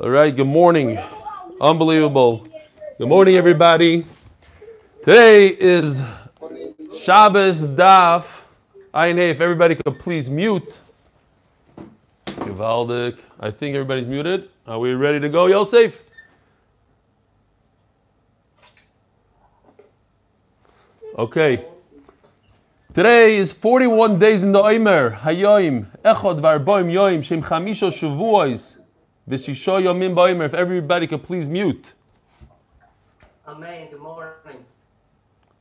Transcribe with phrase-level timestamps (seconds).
[0.00, 0.96] All right, good morning.
[1.60, 2.46] Unbelievable.
[2.98, 4.06] Good morning, everybody.
[5.02, 6.04] Today is
[6.96, 8.44] Shabbos Daf.
[8.94, 10.78] I know if everybody could please mute.
[12.26, 13.20] Givaldic.
[13.40, 14.48] I think everybody's muted.
[14.68, 16.04] Are we ready to go, Yosef?
[21.16, 21.66] Okay.
[22.94, 25.10] Today is 41 days in the Omer.
[25.10, 25.86] Hayoim.
[26.02, 27.24] Echod varboim yoim.
[27.24, 28.77] Shem chamisho shavuos.
[29.28, 30.46] Vishisho yomim ba'omer.
[30.46, 31.92] If everybody could please mute.
[33.46, 33.88] Amen.
[33.90, 34.64] Good morning.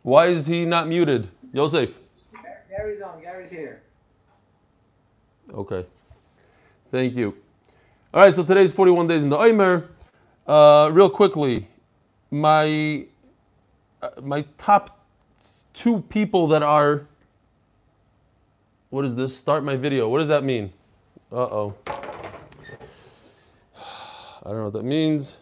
[0.03, 1.29] Why is he not muted?
[1.51, 1.99] Yosef.
[2.69, 3.21] Gary's on.
[3.21, 3.81] Gary's here.
[5.53, 5.85] Okay.
[6.89, 7.37] Thank you.
[8.13, 9.89] All right, so today's 41 days in the Omer.
[10.45, 11.67] Uh, real quickly,
[12.31, 13.05] my
[14.01, 15.05] uh, my top
[15.73, 17.05] two people that are
[18.89, 19.35] what is this?
[19.35, 20.07] Start my video.
[20.07, 20.71] What does that mean?
[21.29, 21.75] Uh oh.
[24.47, 25.39] I don't know what that means.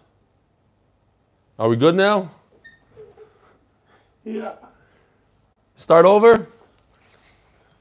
[1.60, 2.32] Are we good now?
[4.24, 4.54] Yeah.
[5.76, 6.48] Start over?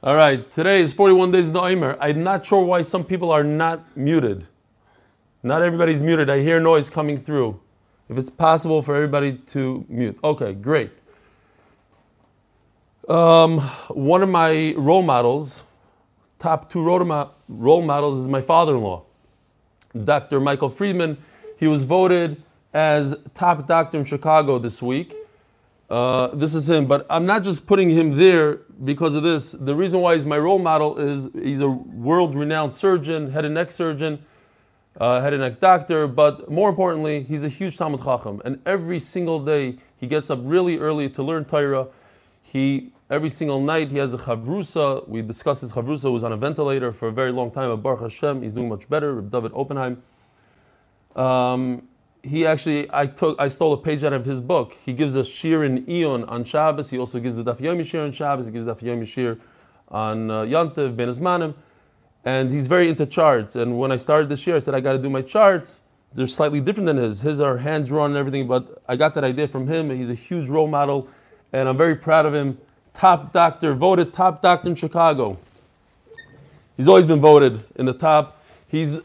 [0.03, 1.97] All right, today is 41 days in the Omer.
[1.99, 4.47] I'm not sure why some people are not muted.
[5.43, 6.29] Not everybody's muted.
[6.29, 7.59] I hear noise coming through.
[8.11, 10.19] If it's possible for everybody to mute.
[10.23, 10.91] Okay, great.
[13.09, 15.63] Um, one of my role models,
[16.39, 19.05] top two role mo- role models, is my father in law,
[20.03, 20.41] Dr.
[20.41, 21.19] Michael Friedman.
[21.59, 22.43] He was voted
[22.73, 25.15] as top doctor in Chicago this week.
[25.89, 29.53] Uh, this is him, but I'm not just putting him there because of this.
[29.53, 33.55] The reason why he's my role model is he's a world renowned surgeon, head and
[33.55, 34.25] neck surgeon,
[34.99, 38.41] uh, head and neck doctor, but more importantly, he's a huge Talmud Chacham.
[38.45, 41.89] And every single day, he gets up really early to learn Torah.
[42.43, 45.07] He Every single night, he has a chavrusa.
[45.07, 47.71] We discussed his chavrusa was on a ventilator for a very long time.
[47.71, 49.15] At Baruch Hashem, he's doing much better.
[49.15, 50.03] Reb David Oppenheim.
[51.15, 51.87] Um,
[52.23, 54.73] he actually, I took, I stole a page out of his book.
[54.87, 56.89] He gives a shir in Eon on Shabbos.
[56.89, 58.47] He also gives the Daf Yomi shir on Shabbos.
[58.47, 59.39] He gives Daf Yomi shir
[59.89, 61.55] on uh, Yantiv, Ben Azmanim.
[62.25, 63.55] And he's very into charts.
[63.55, 65.83] And when I started this year, I said, I got to do my charts.
[66.15, 67.21] They're slightly different than his.
[67.21, 69.91] His are hand drawn and everything, but I got that idea from him.
[69.91, 71.09] He's a huge role model,
[71.53, 72.57] and I'm very proud of him.
[72.95, 75.37] Top doctor, voted top doctor in Chicago.
[76.77, 78.41] He's always been voted in the top.
[78.69, 79.01] He's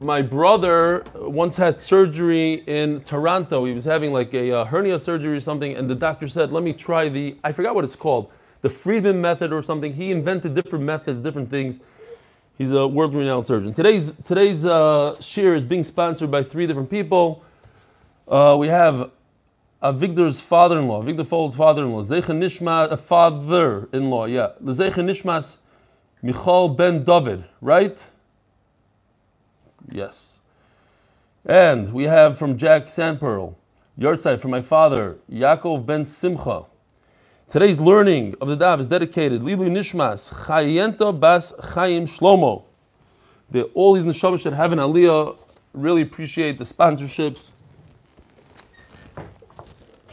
[0.00, 3.64] my brother once had surgery in Toronto.
[3.64, 6.62] He was having like a uh, hernia surgery or something, and the doctor said, "Let
[6.62, 8.30] me try the I forgot what it's called,
[8.60, 11.80] the Friedman method or something." He invented different methods, different things.
[12.58, 13.72] He's a world-renowned surgeon.
[13.72, 17.42] Today's today's uh, shir is being sponsored by three different people.
[18.28, 19.10] Uh, we have
[19.82, 25.58] Avigdor's father-in-law, Avigdor Fold's father-in-law, Zeicha Nishma, a father-in-law, yeah, the Zeicha Nishmas,
[26.22, 28.10] Michal ben David, right?
[29.90, 30.40] Yes.
[31.46, 33.54] And we have from Jack Sandpearl,
[33.98, 36.66] yahrzeit from my father, Yaakov ben Simcha.
[37.48, 42.64] Today's learning of the Dav is dedicated Lilu Nishmas Chayenta Bas Chaim Shlomo.
[43.50, 45.36] That all these neshamas should have an aliyah.
[45.72, 47.50] Really appreciate the sponsorships.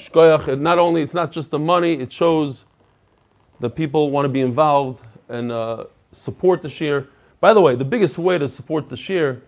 [0.10, 0.60] Shkoyach.
[0.60, 2.66] Not only it's not just the money; it shows
[3.60, 7.08] that people want to be involved and uh, support the shir.
[7.40, 9.42] By the way, the biggest way to support the shir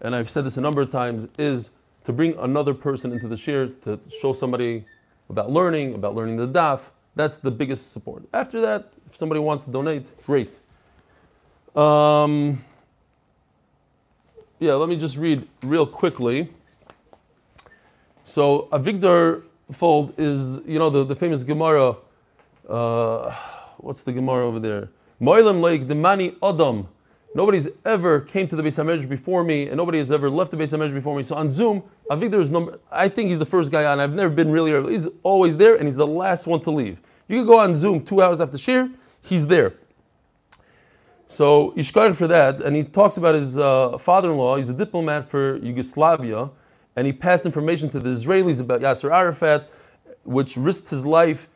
[0.00, 1.70] and I've said this a number of times, is
[2.04, 4.84] to bring another person into the shir, to show somebody
[5.28, 6.90] about learning, about learning the daf.
[7.14, 8.24] That's the biggest support.
[8.32, 10.50] After that, if somebody wants to donate, great.
[11.74, 12.62] Um,
[14.60, 16.48] yeah, let me just read real quickly.
[18.22, 19.42] So Avigdor
[19.72, 21.96] Fold is, you know, the, the famous Gemara.
[22.68, 23.34] Uh,
[23.78, 24.90] what's the Gemara over there?
[25.20, 26.88] Moilam Lake, the Mani Adam.
[27.34, 30.56] Nobody's ever came to the Beis Hamedrash before me, and nobody has ever left the
[30.56, 31.22] Beis Hamedrash before me.
[31.22, 32.78] So on Zoom, Avigdor is number.
[32.90, 34.00] I think he's the first guy on.
[34.00, 34.94] I've never been really early.
[34.94, 37.02] He's always there, and he's the last one to leave.
[37.28, 38.90] You can go on Zoom two hours after shir.
[39.20, 39.74] He's there.
[41.26, 44.56] So Ishkar for that, and he talks about his uh, father-in-law.
[44.56, 46.50] He's a diplomat for Yugoslavia,
[46.98, 49.70] and he passed information to the Israelis about Yasser Arafat,
[50.24, 51.46] which risked his life.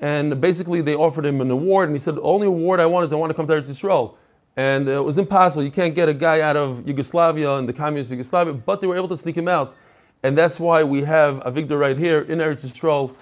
[0.00, 3.06] And basically, they offered him an award, and he said, "The only award I want
[3.06, 4.16] is I want to come to Eretz Yisrael."
[4.54, 5.64] And it was impossible.
[5.64, 8.96] You can't get a guy out of Yugoslavia and the communist Yugoslavia, but they were
[8.96, 9.74] able to sneak him out.
[10.22, 13.14] And that's why we have Avigdor right here in Eretz Yisrael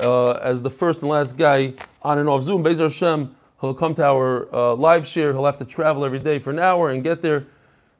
[0.00, 1.72] uh, as the first and last guy
[2.02, 2.62] on and off Zoom.
[2.62, 5.32] Bezer Hashem, he'll come to our uh, live share.
[5.32, 7.46] He'll have to travel every day for an hour and get there.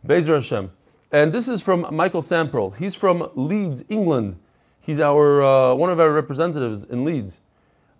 [0.06, 0.70] Bezer Hashem.
[1.14, 2.76] And this is from Michael Samperl.
[2.76, 4.37] He's from Leeds, England.
[4.81, 7.40] He's our uh, one of our representatives in Leeds.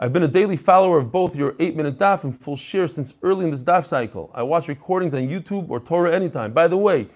[0.01, 3.15] I've been a daily follower of both your 8 minute daf and full share since
[3.23, 4.33] early in this daf cycle.
[4.35, 6.53] I watch recordings on YouTube or Torah anytime.
[6.53, 7.07] By the way,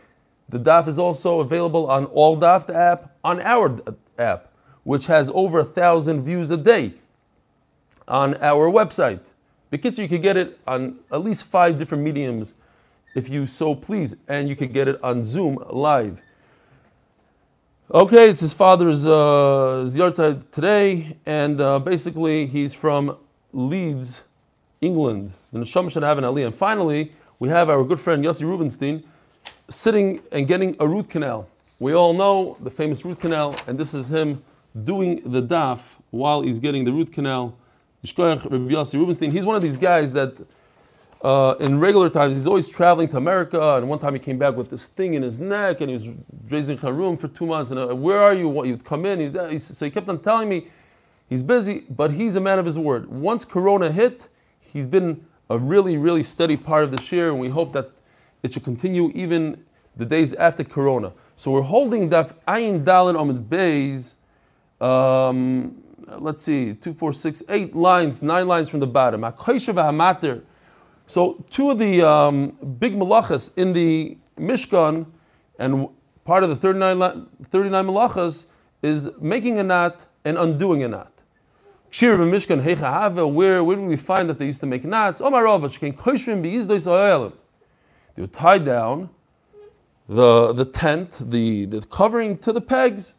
[0.48, 3.76] The DAF is also available on All DAF, app, on our
[4.18, 4.52] app,
[4.84, 6.94] which has over a thousand views a day
[8.06, 9.34] on our website.
[9.72, 12.54] Bikitzer, you can get it on at least five different mediums
[13.18, 16.22] if you so please, and you can get it on Zoom live.
[17.92, 23.16] Okay, it's his father's uh, Ziyartzeit today, and uh, basically he's from
[23.52, 24.24] Leeds,
[24.80, 25.32] England.
[25.52, 26.46] The Neshama should have an Aliyah.
[26.46, 29.02] And finally, we have our good friend Yossi Rubenstein
[29.68, 31.48] sitting and getting a root canal.
[31.80, 34.44] We all know the famous root canal, and this is him
[34.84, 37.56] doing the daf while he's getting the root canal.
[38.04, 39.32] Yishkoyach Rabbi Yossi Rubenstein.
[39.32, 40.38] He's one of these guys that
[41.22, 43.76] uh, in regular times, he's always traveling to America.
[43.76, 46.08] And one time he came back with this thing in his neck, and he was
[46.48, 47.70] raising room for two months.
[47.70, 48.48] And uh, where are you?
[48.48, 49.20] What, you'd come in.
[49.20, 50.68] He'd, he, so he kept on telling me
[51.28, 53.08] he's busy, but he's a man of his word.
[53.10, 54.28] Once Corona hit,
[54.60, 57.90] he's been a really, really steady part of this year, and we hope that
[58.42, 59.64] it should continue even
[59.96, 61.12] the days after Corona.
[61.36, 64.16] So we're holding Daf Ayin Dalin Omid Beis.
[64.80, 65.82] Um,
[66.18, 69.24] let's see, two, four, six, eight lines, nine lines from the bottom.
[71.08, 75.06] So two of the um, big malachas in the Mishkan
[75.58, 75.88] and
[76.26, 77.14] part of the 39, la-
[77.44, 78.46] 39 malachas
[78.82, 81.22] is making a knot and undoing a knot.
[81.88, 85.22] Shir Mishkan Heicha where where do we find that they used to make knots?
[85.22, 87.32] Omar Rava shkein koshrim beizdois ha'olim.
[88.14, 89.08] They would tie down
[90.06, 93.14] the the tent, the, the covering to the pegs.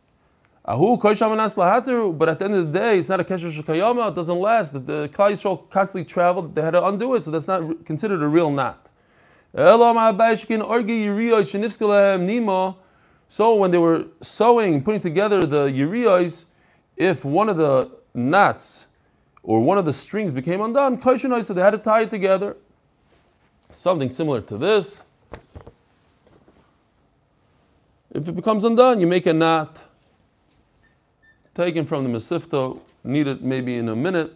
[0.70, 4.10] But at the end of the day, it's not a kesher shekayama.
[4.10, 4.74] It doesn't last.
[4.74, 6.54] The, the Yisrael constantly traveled.
[6.54, 8.88] They had to undo it, so that's not re- considered a real knot.
[9.52, 9.92] So
[13.56, 16.46] when they were sewing, putting together the yiriyos,
[16.96, 18.86] if one of the knots
[19.42, 22.56] or one of the strings became undone, kosher so they had to tie it together.
[23.72, 25.08] Something similar to this.
[28.12, 29.89] If it becomes undone, you make a knot
[31.56, 34.34] taken from the Mesifta, need it maybe in a minute.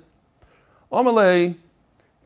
[0.92, 1.56] Amalei,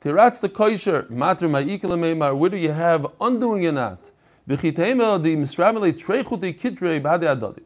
[0.01, 3.63] tiratz the kosher, mater ma'ikele meimar, where do you have undoing
[7.01, 7.63] b'hadei adadi.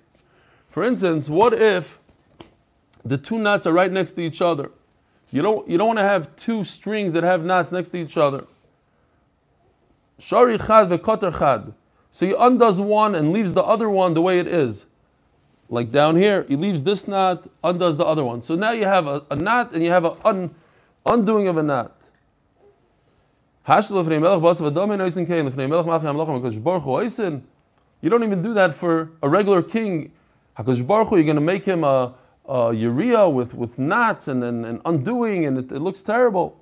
[0.67, 1.99] For instance, what if
[3.03, 4.71] the two knots are right next to each other?
[5.31, 8.17] You don't, you don't want to have two strings that have knots next to each
[8.17, 8.45] other.
[10.19, 11.73] Shari chad.
[12.11, 14.85] So he undoes one and leaves the other one the way it is.
[15.71, 18.41] Like down here, he leaves this knot, undoes the other one.
[18.41, 20.53] So now you have a, a knot and you have an un,
[21.05, 21.95] undoing of a knot.
[28.01, 30.11] You don't even do that for a regular king.
[30.57, 32.15] HaKadosh you're going to make him a,
[32.49, 36.57] a Uriah with, with knots and, and, and undoing, and it, it looks terrible.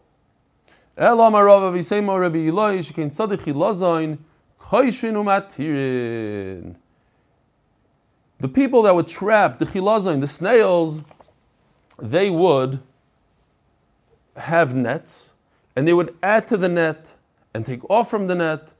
[8.39, 11.01] The people that would trap the chilazain, the snails,
[11.97, 12.79] they would
[14.37, 15.33] have nets,
[15.75, 17.17] and they would add to the net
[17.53, 18.73] and take off from the net,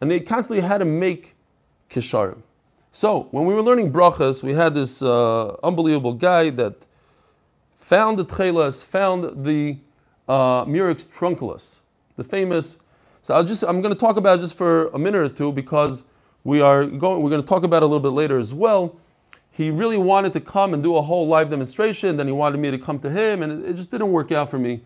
[0.00, 1.34] and they constantly had to make
[1.88, 2.42] kisharim.
[2.92, 6.86] So when we were learning brachas, we had this uh, unbelievable guy that
[7.74, 9.78] found the tchelas, found the
[10.28, 11.80] uh, murex trunculus,
[12.16, 12.78] the famous.
[13.22, 15.52] So I'll just I'm going to talk about it just for a minute or two
[15.52, 16.04] because
[16.44, 17.22] we are going.
[17.22, 18.96] We're going to talk about a little bit later as well.
[19.52, 22.16] He really wanted to come and do a whole live demonstration.
[22.16, 24.50] Then he wanted me to come to him, and it, it just didn't work out
[24.50, 24.80] for me.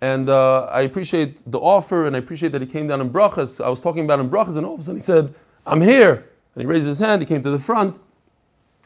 [0.00, 3.64] And uh, I appreciate the offer, and I appreciate that he came down in brachas.
[3.64, 5.34] I was talking about in brachas, and all of a sudden he said,
[5.66, 7.22] "I'm here." And he raised his hand.
[7.22, 7.98] He came to the front,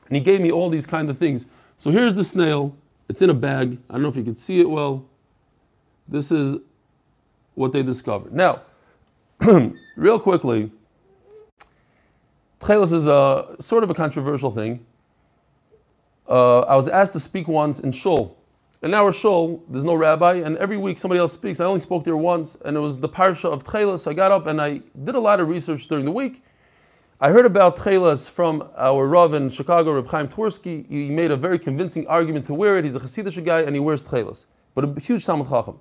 [0.07, 1.47] and he gave me all these kind of things.
[1.77, 2.77] So here's the snail.
[3.09, 3.79] It's in a bag.
[3.89, 5.05] I don't know if you can see it well.
[6.09, 6.57] This is
[7.55, 8.33] what they discovered.
[8.33, 8.63] Now,
[9.97, 10.71] real quickly,
[12.61, 14.85] Tchelis is a sort of a controversial thing.
[16.29, 18.37] Uh, I was asked to speak once in Shul.
[18.83, 21.61] In our Shul, there's no rabbi, and every week somebody else speaks.
[21.61, 24.01] I only spoke there once, and it was the parsha of Tchelis.
[24.01, 26.43] So I got up and I did a lot of research during the week.
[27.19, 30.87] I heard about Tchelas from our Rav in Chicago, Reb Chaim Tversky.
[30.89, 32.85] He made a very convincing argument to wear it.
[32.85, 35.79] He's a Hasidic guy and he wears Tchelas, but a huge Talmud Chacham.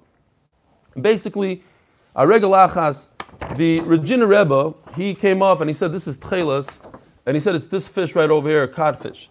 [1.00, 1.64] Basically,
[2.16, 3.08] a Achas,
[3.56, 6.80] the Radziner Rebbe, he came up and he said, This is Tchelas,
[7.26, 9.30] and he said, It's this fish right over here, a codfish.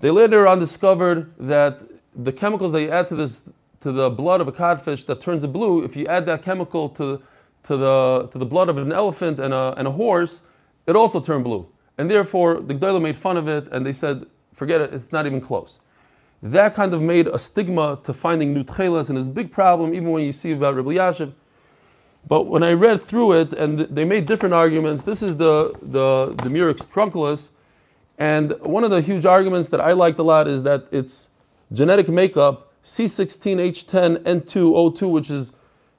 [0.00, 1.82] They later on discovered that
[2.14, 3.50] the chemicals that you add to this
[3.84, 6.88] to the blood of a codfish that turns it blue, if you add that chemical
[6.88, 7.20] to,
[7.64, 10.40] to, the, to the blood of an elephant and a, and a horse,
[10.86, 11.68] it also turned blue.
[11.98, 15.26] And therefore, the Gdaila made fun of it and they said, forget it, it's not
[15.26, 15.80] even close.
[16.42, 19.92] That kind of made a stigma to finding new tchelas, and it's a big problem,
[19.92, 21.34] even when you see about Rabbi Yashiv.
[22.26, 26.34] But when I read through it, and they made different arguments, this is the, the,
[26.42, 27.50] the Murex trunculus.
[28.18, 31.30] And one of the huge arguments that I liked a lot is that it's
[31.72, 35.52] genetic makeup C16H10N2O2, which is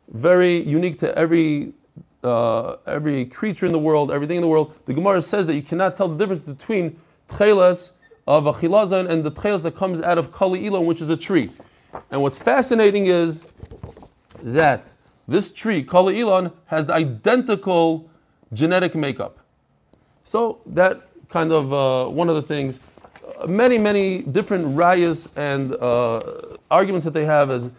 [0.09, 1.73] very unique to every,
[2.23, 4.75] uh, every creature in the world, everything in the world.
[4.85, 7.91] The Gemara says that you cannot tell the difference between tchelas
[8.27, 11.17] of a chilazan and the tchelas that comes out of kali ilon, which is a
[11.17, 11.49] tree.
[12.11, 13.43] And what's fascinating is
[14.43, 14.91] that
[15.27, 18.09] this tree, Kala Elon, has the identical
[18.53, 19.39] genetic makeup.
[20.23, 22.79] So that kind of uh, one of the things,
[23.39, 27.71] uh, many, many different rayas and uh, arguments that they have as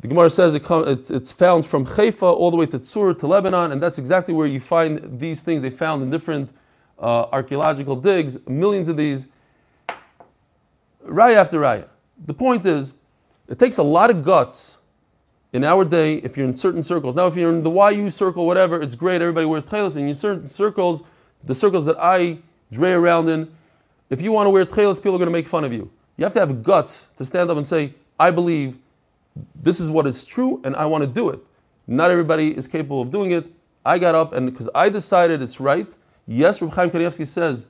[0.00, 3.18] the Gemara says it come, it, it's found from Haifa all the way to Tzur
[3.18, 5.60] to Lebanon, and that's exactly where you find these things.
[5.60, 6.52] They found in different
[7.00, 9.26] uh, archaeological digs, millions of these,
[11.04, 11.88] raya after raya.
[12.26, 12.94] The point is,
[13.48, 14.77] it takes a lot of guts
[15.52, 17.14] in our day if you're in certain circles.
[17.14, 19.22] Now, if you're in the YU circle, whatever, it's great.
[19.22, 19.64] Everybody wears.
[19.72, 21.02] And in certain circles,
[21.44, 22.38] the circles that I
[22.70, 23.50] dray around in,
[24.10, 25.90] if you want to wear tchelis, people are going to make fun of you.
[26.16, 28.76] You have to have guts to stand up and say, I believe
[29.54, 31.40] this is what is true and I want to do it.
[31.86, 33.52] Not everybody is capable of doing it.
[33.86, 35.96] I got up and because I decided it's right.
[36.26, 37.68] Yes, Reb Chaim Kanievsky says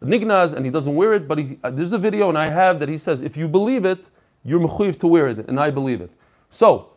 [0.00, 2.78] nignaz and he doesn't wear it, but he, uh, there's a video and I have
[2.80, 4.10] that he says if you believe it,
[4.44, 6.10] you're mechuyev to wear it, and I believe it.
[6.48, 6.90] So,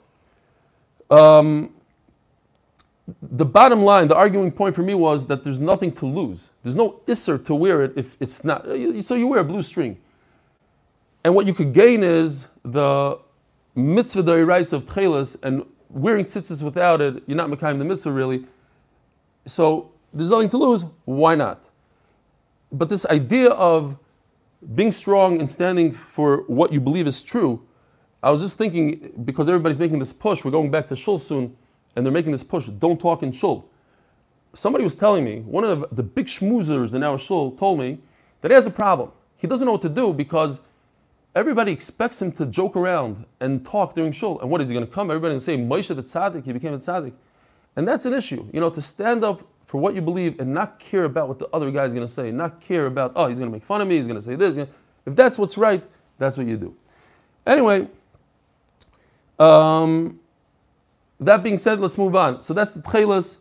[1.09, 1.73] um,
[3.21, 6.51] the bottom line, the arguing point for me was that there's nothing to lose.
[6.63, 8.65] There's no isser to wear it if it's not.
[8.65, 9.97] So you wear a blue string.
[11.23, 13.19] And what you could gain is the
[13.75, 18.45] mitzvah da'iraisa of tchelas, and wearing tzitzis without it, you're not mekayim the mitzvah really.
[19.45, 20.85] So there's nothing to lose.
[21.05, 21.69] Why not?
[22.71, 23.97] But this idea of
[24.75, 27.61] being strong and standing for what you believe is true,
[28.23, 30.45] I was just thinking because everybody's making this push.
[30.45, 31.55] We're going back to shul soon,
[31.95, 32.67] and they're making this push.
[32.67, 33.67] Don't talk in shul.
[34.53, 37.99] Somebody was telling me one of the big schmoozers in our shul told me
[38.41, 39.11] that he has a problem.
[39.37, 40.61] He doesn't know what to do because
[41.33, 44.39] everybody expects him to joke around and talk during shul.
[44.39, 45.09] And what is he going to come?
[45.09, 46.45] Everybody's going to say Moshe the tzaddik.
[46.45, 47.13] He became a tzaddik,
[47.75, 48.45] and that's an issue.
[48.53, 51.47] You know, to stand up for what you believe and not care about what the
[51.53, 53.81] other guy is going to say, not care about oh he's going to make fun
[53.81, 54.57] of me, he's going to say this.
[54.57, 55.83] If that's what's right,
[56.19, 56.75] that's what you do.
[57.47, 57.87] Anyway.
[59.39, 60.19] Um,
[61.19, 62.41] that being said, let's move on.
[62.41, 63.37] So that's the tchelas.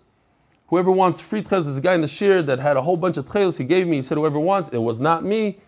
[0.68, 3.16] Whoever wants free tchelas, there's a guy in the shir that had a whole bunch
[3.16, 3.96] of tchelas he gave me.
[3.96, 5.58] He said, whoever wants, it was not me.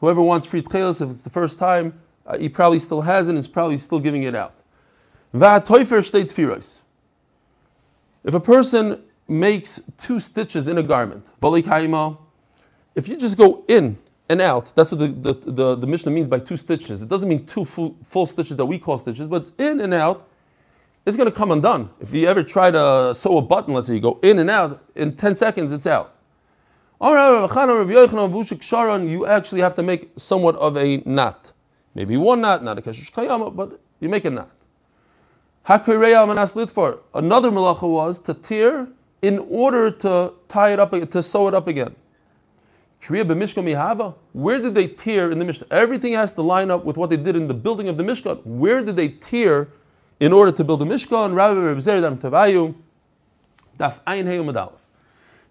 [0.00, 3.32] Whoever wants free tchelas, if it's the first time, uh, he probably still has it
[3.32, 4.54] and is probably still giving it out.
[8.24, 11.30] If a person makes two stitches in a garment,
[12.94, 14.72] if you just go in and out.
[14.74, 17.02] That's what the, the, the, the, Mishnah means by two stitches.
[17.02, 19.92] It doesn't mean two full, full stitches that we call stitches, but it's in and
[19.92, 20.28] out.
[21.06, 21.90] It's going to come undone.
[22.00, 24.82] If you ever try to sew a button, let's say you go in and out,
[24.94, 26.14] in 10 seconds it's out.
[27.00, 27.44] You
[29.26, 31.52] actually have to make somewhat of a knot.
[31.94, 34.50] Maybe one knot, not a keshesh kayama, but you make a knot.
[35.66, 38.88] Another malacha was to tear
[39.20, 41.94] in order to tie it up, to sew it up again.
[43.06, 45.66] Where did they tear in the Mishnah?
[45.70, 48.40] Everything has to line up with what they did in the building of the Mishkan.
[48.44, 49.68] Where did they tear
[50.20, 51.34] in order to build the Mishkan?
[51.34, 52.74] Rabbi
[53.78, 54.24] Daf Ayin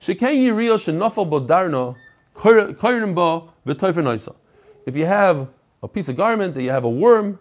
[0.01, 1.95] Yiriyah Bodarno
[2.35, 4.35] Koyrim Bo Noisa.
[4.85, 5.49] If you have
[5.81, 7.39] a piece of garment that you have a worm,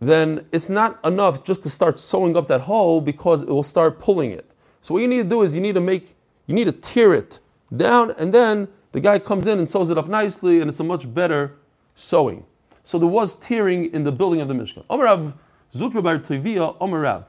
[0.00, 3.98] then it's not enough just to start sewing up that hole because it will start
[3.98, 4.50] pulling it.
[4.80, 6.14] So what you need to do is you need to make,
[6.46, 7.40] you need to tear it
[7.74, 10.84] down and then the guy comes in and sews it up nicely, and it's a
[10.84, 11.56] much better
[11.96, 12.46] sewing.
[12.84, 14.86] So there was tearing in the building of the Mishkan.
[14.86, 15.34] Omarav
[15.72, 17.24] Tivia Omarav.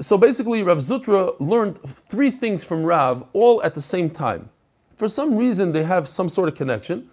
[0.00, 4.48] So basically, Rav Zutra learned three things from Rav all at the same time.
[4.94, 7.10] For some reason, they have some sort of connection,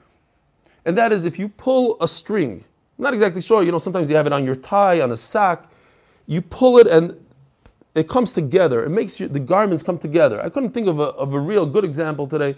[0.85, 2.63] and that is if you pull a string,
[2.99, 5.15] I'm not exactly sure, you know, sometimes you have it on your tie, on a
[5.15, 5.63] sack,
[6.27, 7.19] you pull it, and
[7.97, 8.83] it comes together.
[8.83, 10.43] It makes you, the garments come together.
[10.43, 12.55] I couldn't think of a, of a real good example today.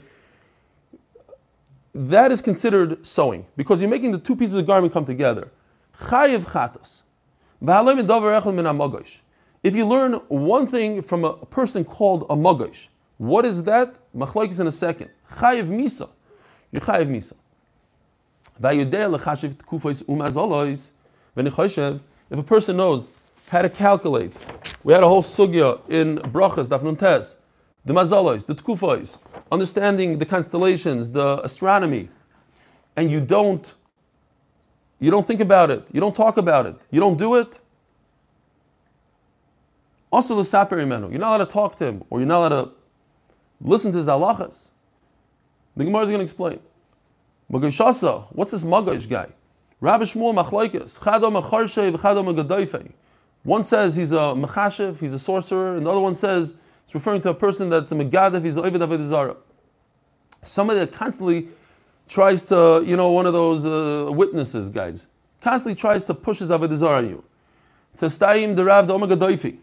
[1.94, 5.50] That is considered sewing because you're making the two pieces of garment come together.
[5.98, 7.04] Chayiv chatas.
[9.64, 13.96] If you learn one thing from a person called a magash, what is that?
[14.16, 15.10] Machlaikis in a second.
[15.30, 16.10] Chayiv misa.
[16.72, 17.34] You chayiv misa.
[22.32, 23.08] If a person knows
[23.50, 24.34] how to calculate.
[24.84, 27.38] We had a whole sugya in brachas, daf tes,
[27.86, 29.18] the mazalos, the tkufos,
[29.52, 32.10] understanding the constellations, the astronomy,
[32.96, 33.74] and you don't
[35.02, 35.88] You don't think about it.
[35.94, 36.76] You don't talk about it.
[36.92, 37.62] You don't do it.
[40.12, 41.10] Also, the saper imenu.
[41.10, 42.72] You're not allowed to talk to him, or you're not allowed to
[43.62, 44.72] listen to his halachas.
[45.78, 46.60] The Gemara is going to explain.
[47.52, 49.30] Magashasa, what's this Magash guy?
[49.80, 52.92] Rav Shmuel Machlaikis, Chadom Acharshe Chadom Agadoife.
[53.44, 57.22] One says he's a Mechashev, he's a sorcerer, and the other one says it's referring
[57.22, 59.38] to a person that's a Megadev, he's a Ovid Avodah
[60.42, 61.50] Somebody that constantly
[62.08, 65.08] tries to, you know, one of those uh, witnesses guys,
[65.42, 67.24] constantly tries to push his Avodah on you.
[67.98, 69.58] Testayim the Rav the Omega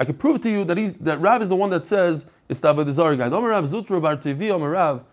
[0.00, 2.60] I can prove to you that he's that Rav is the one that says it's
[2.60, 3.26] the Avodah guy.
[3.26, 5.04] Omer Rav Zutra Bar Tevi Omer Rav.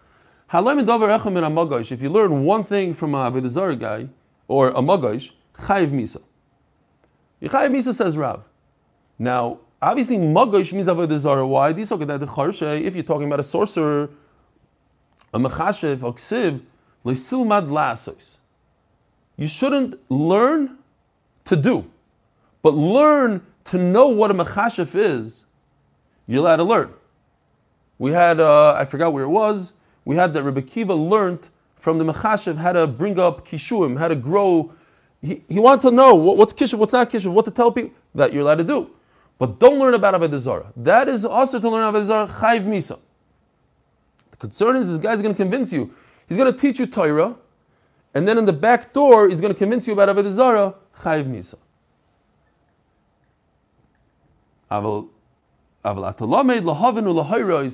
[1.91, 4.07] If you learn one thing from a Avodah guy
[4.47, 6.21] or a magosh, Chayiv Misa.
[7.49, 8.47] Chayiv Misa says Rav.
[9.19, 11.47] Now, obviously, Magash means Avodah Zarah.
[11.47, 11.69] Why?
[11.69, 14.09] If you're talking about a sorcerer,
[15.33, 16.61] a Mechashev, a Ksiv,
[17.05, 18.37] Lesilmad Lasos.
[19.37, 20.77] You shouldn't learn
[21.43, 21.91] to do,
[22.61, 25.45] but learn to know what a Mechashev is.
[26.25, 26.93] You're allowed to learn.
[27.99, 29.73] We had, uh, I forgot where it was,
[30.03, 34.07] we had that Rebbe Kiva learned from the Mechashev how to bring up Kishuim, how
[34.07, 34.73] to grow.
[35.25, 37.91] He, he wanted to know what, what's Kishuv, what's not Kishuv, what to tell people
[38.13, 38.91] that you're allowed to do.
[39.39, 40.71] But don't learn about Avodah Zarah.
[40.77, 42.99] That is also to learn Avodah Zarah, Chayv Misa.
[44.29, 45.91] The concern is this guy's going to convince you.
[46.27, 47.35] He's going to teach you Torah,
[48.13, 51.23] and then in the back door, he's going to convince you about Avodah Zarah, Chayv
[51.25, 51.55] Misa.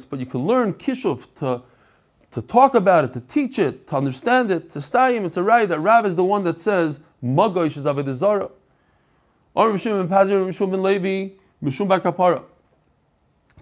[0.09, 1.63] But you can learn Kishuv to
[2.31, 5.25] to talk about it, to teach it, to understand it, to stayim.
[5.25, 8.49] It's a right that Rav is the one that says Magoish is Avodah Zarah.
[9.53, 12.43] Or Mishum ben Pazir, Mishum ben Levi, Mishum bar Kapara.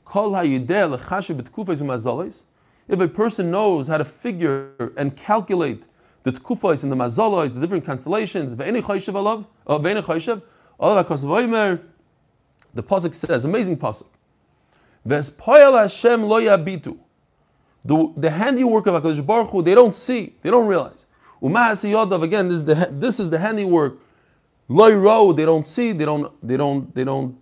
[0.05, 2.45] Kol ha'yideh lechashe betkufais u'mazalis.
[2.87, 5.85] If a person knows how to figure and calculate
[6.23, 10.41] the tkufais and the mazalos, the different constellations, ve'eni chayshav alav, uh, or ve'eni chayshav,
[10.79, 11.81] alav ha'kos
[12.73, 14.07] the pasuk says, amazing pasuk.
[15.07, 16.98] Vespoyal Hashem lo yabitu.
[17.83, 21.05] The, the handiwork of HaKadosh Baruch Hu, they don't see, they don't realize.
[21.41, 23.99] Umah again, this is the, this is the handiwork.
[24.67, 27.35] Loy ro, they don't see, they don't, they don't, they don't,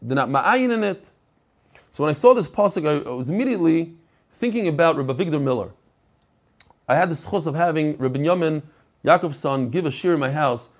[0.00, 1.10] they're not ma'ayin in it.
[1.90, 3.94] So when I saw this pasuk, I, I was immediately
[4.30, 5.72] thinking about Rabbi Avigdor Miller.
[6.88, 8.62] I had the schos of having Rabbi Yamin,
[9.04, 10.70] Yaakov's son, give a shir in my house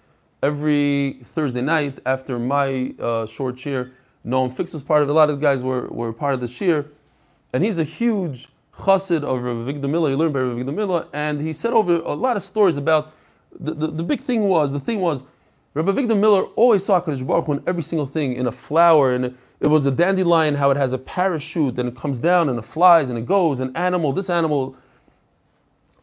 [0.42, 3.92] every Thursday night after my uh, short shir.
[4.24, 5.12] Noam Fix was part of it.
[5.12, 6.86] A lot of the guys were, were part of the shir.
[7.52, 10.10] And he's a huge chassid of Rabbi Miller.
[10.10, 13.12] He learned by Rabbi Miller, and he said over a lot of stories about
[13.58, 15.24] the, the, the big thing was the thing was
[15.74, 19.12] Rabbi Avigdor Miller always saw Kadosh Baruch Hu in every single thing in a flower
[19.12, 22.58] and it was a dandelion how it has a parachute and it comes down and
[22.58, 24.76] it flies and it goes an animal this animal.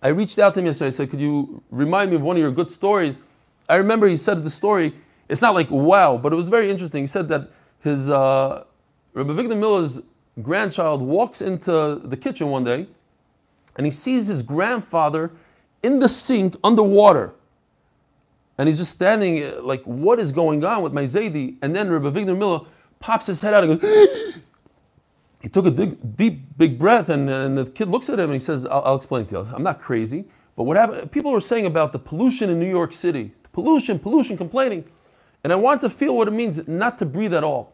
[0.02, 0.88] I reached out to him yesterday.
[0.88, 3.20] I said, "Could you remind me of one of your good stories?"
[3.68, 4.94] I remember he said the story.
[5.28, 7.04] It's not like wow, but it was very interesting.
[7.04, 7.50] He said that
[7.82, 8.64] his uh,
[9.14, 10.02] Rabbi Avigdor Miller's
[10.42, 12.88] grandchild walks into the kitchen one day
[13.76, 15.32] and he sees his grandfather
[15.84, 17.34] in the sink underwater.
[18.58, 21.56] And he's just standing like, what is going on with my Zaidi?
[21.62, 22.66] And then Rabbi Avigdor Miller
[23.00, 24.38] pops his head out and goes,
[25.42, 28.34] he took a deep, deep, big breath, and, and, the kid looks at him and
[28.34, 29.48] he says, I'll, I'll, explain to you.
[29.56, 30.26] I'm not crazy.
[30.58, 33.32] But what happened, people were saying about the pollution in New York City.
[33.54, 34.84] Pollution, pollution, complaining.
[35.46, 37.74] And I want to feel what it means not to breathe at all.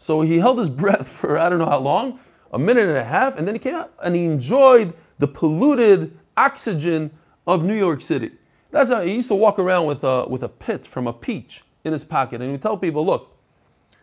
[0.00, 2.18] So he held his breath for I don't know how long,
[2.52, 6.18] a minute and a half, and then he came out and he enjoyed the polluted
[6.36, 7.10] oxygen
[7.46, 8.30] of New York City.
[8.70, 11.64] That's how he used to walk around with a, with a pit from a peach
[11.84, 13.36] in his pocket, and he would tell people, look,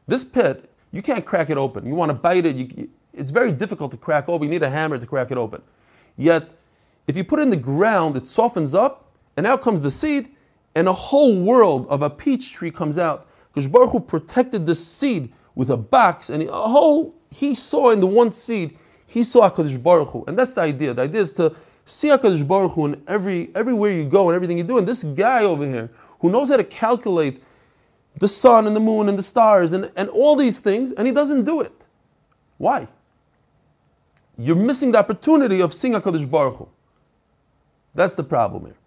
[0.07, 1.86] this pit, you can't crack it open.
[1.86, 4.45] You want to bite it, you, it's very difficult to crack open.
[4.45, 5.63] You need a hammer to crack it open.
[6.15, 6.49] Yet,
[7.07, 10.29] if you put it in the ground, it softens up, and out comes the seed,
[10.75, 13.27] and a whole world of a peach tree comes out.
[13.51, 18.00] Because Baruch Hu protected the seed with a box, and a whole he saw in
[18.00, 20.93] the one seed, he saw Hakadosh Baruch Hu, and that's the idea.
[20.93, 24.60] The idea is to see Hakadosh Baruch Hu in every everywhere you go and everything
[24.60, 24.78] you do.
[24.78, 25.89] And this guy over here
[26.20, 27.41] who knows how to calculate
[28.20, 31.12] the sun and the moon and the stars and, and all these things, and he
[31.12, 31.86] doesn't do it.
[32.60, 32.88] Why?
[34.38, 36.70] You're missing the opportunity of seeing Hakadosh Baruch Hu.
[37.96, 38.78] That's the problem here.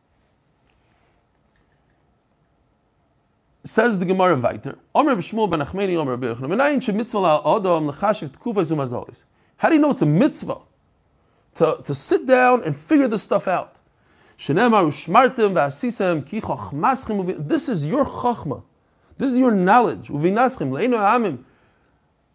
[3.70, 4.76] Says the Gemara weiter.
[4.96, 6.16] Omer b'shmuel ben Achmeni Omer.
[6.16, 9.26] Menayin she mitzvah la'odom l'chashiv tkufa zumazolis.
[9.58, 10.58] How do you know it's a mitzvah?
[11.54, 13.76] To, to sit down and figure this stuff out.
[14.36, 18.64] Shenemar v'asisem ki chochmaschim This is your chochma.
[19.18, 20.08] This is your knowledge.
[20.08, 21.44] Uvinaschim le'enu amim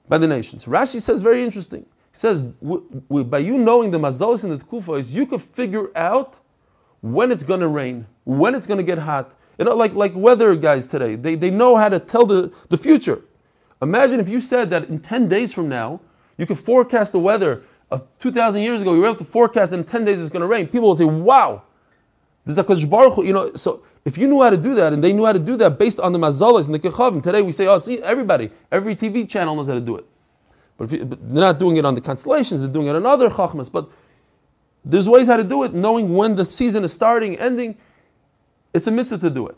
[0.08, 0.64] by the nations.
[0.64, 1.82] Rashi says very interesting.
[1.82, 6.40] He says, by you knowing the mazolis and the tkufas, you could figure out
[7.02, 9.36] when it's going to rain, when it's going to get hot.
[9.58, 12.78] You know, like, like weather guys today, they, they know how to tell the, the
[12.78, 13.22] future.
[13.82, 16.02] Imagine if you said that in 10 days from now,
[16.38, 19.84] you could forecast the weather of 2,000 years ago, you were able to forecast in
[19.84, 20.68] 10 days it's going to rain.
[20.68, 21.64] People will say, wow,
[22.44, 25.04] this is a Baruch You know, so if you knew how to do that, and
[25.04, 27.52] they knew how to do that based on the mazalas and the kechavim, today we
[27.52, 30.06] say, oh, it's everybody, every TV channel knows how to do it.
[30.78, 33.30] But, you, but, they're not doing it on the constellations, they're doing it on other
[33.30, 33.72] chachmas.
[33.72, 33.90] But
[34.86, 37.76] there's ways how to do it, knowing when the season is starting, ending.
[38.74, 39.58] It's a mitzvah to do it.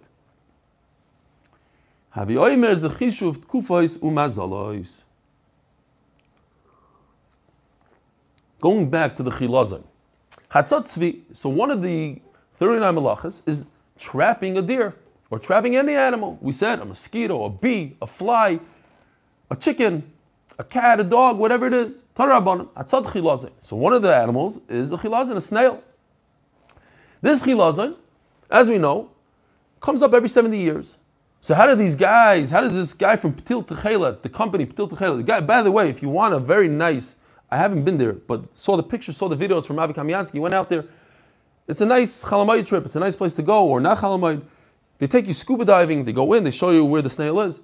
[8.61, 9.83] Going back to the chilazim.
[10.49, 12.21] Hatzatzvi, so one of the
[12.53, 13.67] 39 malachas is
[13.99, 14.95] trapping a deer
[15.29, 16.37] or trapping any animal.
[16.41, 18.59] We said a mosquito, a bee, a fly,
[19.51, 20.11] a chicken,
[20.59, 22.03] a cat, a dog, whatever it is.
[22.15, 22.25] So
[23.75, 25.83] one of the animals is a chilazin, a snail.
[27.21, 27.95] This chilazin,
[28.49, 29.11] as we know,
[29.79, 30.97] comes up every 70 years.
[31.39, 34.89] So how do these guys, how does this guy from Ptil Techela, the company Ptil
[34.89, 37.17] Techela, the guy, by the way, if you want a very nice,
[37.51, 40.55] I haven't been there, but saw the pictures, saw the videos from Avi Kamiansky, went
[40.55, 40.85] out there.
[41.67, 44.41] It's a nice chalamayit trip, it's a nice place to go, or not chalamayit.
[44.97, 47.61] They take you scuba diving, they go in, they show you where the snail is.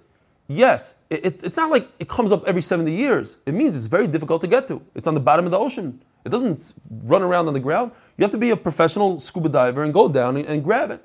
[0.47, 3.38] Yes, it, it, it's not like it comes up every 70 years.
[3.45, 4.82] It means it's very difficult to get to.
[4.93, 6.01] It's on the bottom of the ocean.
[6.25, 7.91] It doesn't run around on the ground.
[8.17, 11.03] You have to be a professional scuba diver and go down and, and grab it.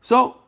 [0.00, 0.38] So,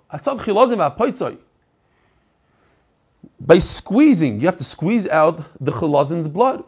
[3.41, 6.65] by squeezing, you have to squeeze out the chilazin's blood.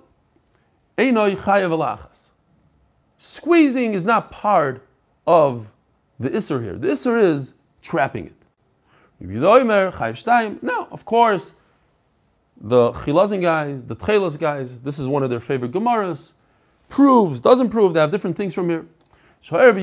[3.16, 4.86] Squeezing is not part
[5.26, 5.72] of
[6.18, 6.76] the isser here.
[6.76, 8.37] The isser is trapping it.
[9.20, 11.54] No, of course,
[12.60, 16.32] the Chilazin guys, the Tchelas guys, this is one of their favorite Gemaras,
[16.88, 18.86] proves, doesn't prove, they have different things from here.
[19.50, 19.78] Rabbi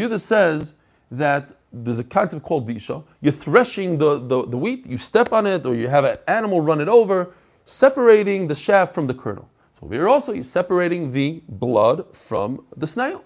[0.00, 0.74] Yehuda says
[1.10, 3.04] that there's a concept called disha.
[3.20, 6.60] You're threshing the, the, the wheat, you step on it, or you have an animal
[6.60, 7.32] run it over,
[7.64, 9.48] separating the shaft from the kernel.
[9.78, 13.24] So here also, you're separating the blood from the snail.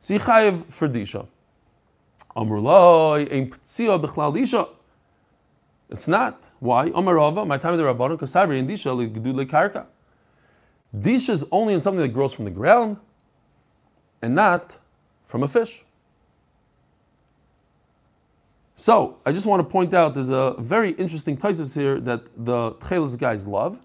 [0.00, 1.26] So for disha.
[5.90, 6.50] It's not.
[6.60, 6.86] Why?
[6.86, 8.58] My time of the Rabbanon, Kasavri,
[11.28, 12.96] is only in something that grows from the ground
[14.22, 14.78] and not
[15.24, 15.84] from a fish.
[18.76, 22.72] So, I just want to point out there's a very interesting thesis here that the
[22.72, 23.78] Tchelis guys love.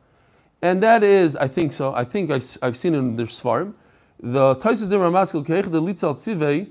[0.62, 3.74] And that is, I think so, I think I, have seen it in their Svarim.
[4.20, 6.70] The thesis de Ramaskal Keich, the Litzal Tzivei,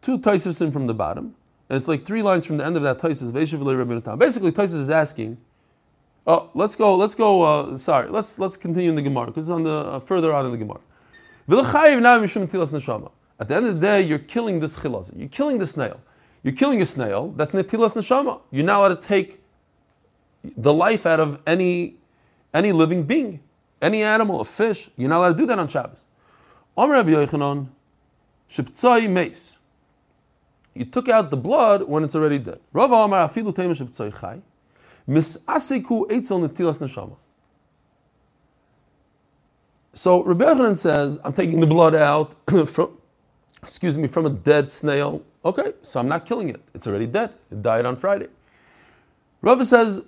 [0.00, 1.34] two Taisasim from the bottom,
[1.68, 3.32] and it's like three lines from the end of that Taisis.
[3.32, 5.38] Basically, Taisis is asking,
[6.26, 9.52] oh, let's go, let's go, uh, sorry, let's let's continue in the Gemara, because it's
[9.52, 10.80] on the, uh, further on in the Gemara.
[13.40, 15.18] At the end of the day, you're killing this chilazah.
[15.18, 16.00] You're killing the snail.
[16.42, 18.40] You're killing a snail, that's netilas neshama.
[18.50, 19.42] You're not allowed to take
[20.56, 21.96] the life out of any,
[22.54, 23.40] any living being,
[23.82, 24.88] any animal, a fish.
[24.96, 26.06] You're not allowed to do that on Shabbos.
[26.76, 27.68] Omer Rabbi Yochanan,
[28.48, 29.57] sheptzai meis
[30.78, 32.60] you took out the blood when it's already dead.
[32.72, 33.52] Rav Amar afilu
[35.08, 37.16] misasiku eitzel netilas neshama.
[39.94, 42.34] So Rabbi Yochanan says, I'm taking the blood out
[42.68, 42.96] from,
[43.62, 45.22] excuse me, from a dead snail.
[45.44, 46.60] Okay, so I'm not killing it.
[46.74, 47.32] It's already dead.
[47.50, 48.28] It died on Friday.
[49.40, 50.04] Rav says,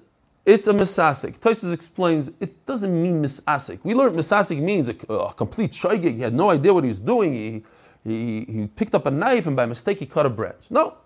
[0.47, 1.39] it's a misasik.
[1.39, 3.81] Tosis explains it doesn't mean misasik.
[3.83, 6.15] We learned misasik means a, a complete shoygig.
[6.15, 7.35] He had no idea what he was doing.
[7.35, 7.63] He,
[8.05, 10.71] he, he picked up a knife and by mistake he cut a branch.
[10.71, 10.97] No.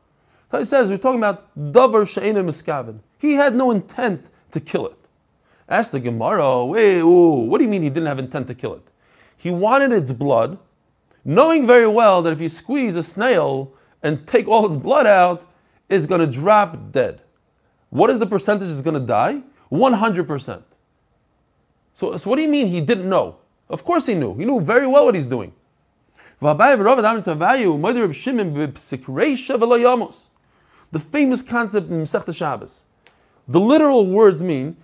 [0.51, 3.01] So he says, we're talking about davar she'ena miskavin.
[3.19, 4.99] He had no intent to kill it.
[5.69, 8.75] Ask the Gemara, wait, ooh, what do you mean he didn't have intent to kill
[8.75, 8.83] it?
[9.37, 10.59] He wanted its blood,
[11.25, 15.45] knowing very well that if you squeeze a snail and take all its blood out,
[15.89, 17.23] it's going to drop dead.
[17.91, 19.43] What is the percentage it's going to die?
[19.73, 20.63] 100%.
[21.95, 23.39] So, so what do you mean he didn't know?
[23.69, 24.35] Of course he knew.
[24.35, 25.53] He knew very well what he's doing.
[26.41, 26.55] The
[30.99, 32.85] famous concept in Masechta Shabbos.
[33.49, 34.77] The literal words mean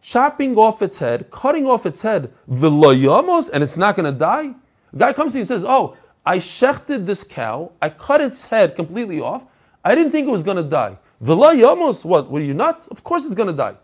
[0.00, 4.54] chopping off its head, cutting off its head, v'loyamos, and it's not going to die.
[4.96, 5.96] Guy comes to you and says, "Oh,
[6.26, 9.46] I shechted this cow, I cut its head completely off.
[9.84, 10.98] I didn't think it was going to die.
[11.22, 12.30] V'loyamos, what?
[12.30, 12.86] Were you nuts?
[12.88, 13.76] Of course it's going to die."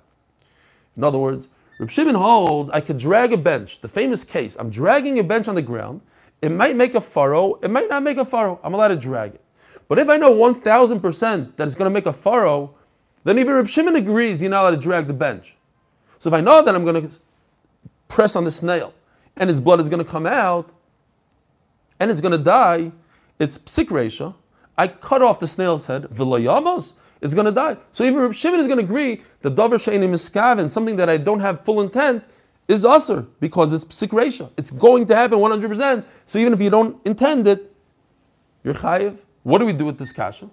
[0.96, 3.80] In other words, Reb Shimon holds I could drag a bench.
[3.80, 6.02] The famous case: I'm dragging a bench on the ground.
[6.42, 8.61] It might make a furrow, it might not make a furrow.
[8.62, 9.44] I'm allowed to drag it.
[9.88, 12.74] But if I know 1000% that it's going to make a furrow,
[13.24, 15.57] then even Reb Shimon agrees you're not allowed to drag the bench.
[16.18, 17.18] So if I know that I'm going to
[18.09, 18.94] press on the snail
[19.37, 20.70] and its blood is going to come out,
[21.98, 22.92] and it's going to die,
[23.38, 24.35] it's psik.
[24.79, 27.76] I cut off the snail's head, vilayamos, it's going to die.
[27.92, 31.18] So even Reb Shimon is going to agree that davar she'eni miskaven, something that I
[31.18, 32.24] don't have full intent,
[32.70, 34.50] is usher because it's psik resha.
[34.56, 36.04] It's going to happen 100%.
[36.24, 37.74] So even if you don't intend it,
[38.62, 39.18] you're chayiv.
[39.42, 40.50] What do we do with this kasha?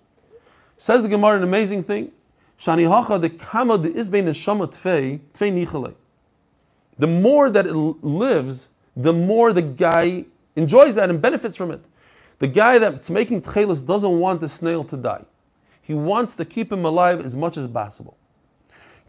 [0.78, 2.12] Says the Gemara an amazing thing.
[2.58, 5.94] Shani hacha de kama de isbein neshama tfei tfei.
[6.98, 10.26] The more that it lives, the more the guy
[10.56, 11.86] enjoys that and benefits from it.
[12.40, 15.26] The guy that's making tchelis doesn't want the snail to die.
[15.82, 18.18] He wants to keep him alive as much as possible.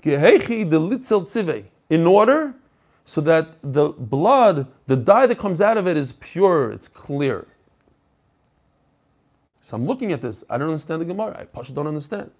[0.05, 2.55] In order
[3.09, 7.47] so that the blood, the dye that comes out of it is pure, it's clear.
[9.63, 10.45] So I'm looking at this.
[10.51, 11.39] I don't understand the Gemara.
[11.41, 12.31] I Pasha don't understand.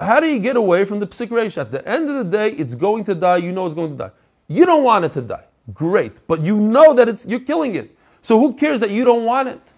[0.00, 1.56] How do you get away from the psik reish?
[1.56, 3.36] At the end of the day, it's going to die.
[3.36, 4.10] You know it's going to die.
[4.48, 5.44] You don't want it to die.
[5.72, 7.96] Great, but you know that it's you're killing it.
[8.20, 9.72] So who cares that you don't want it?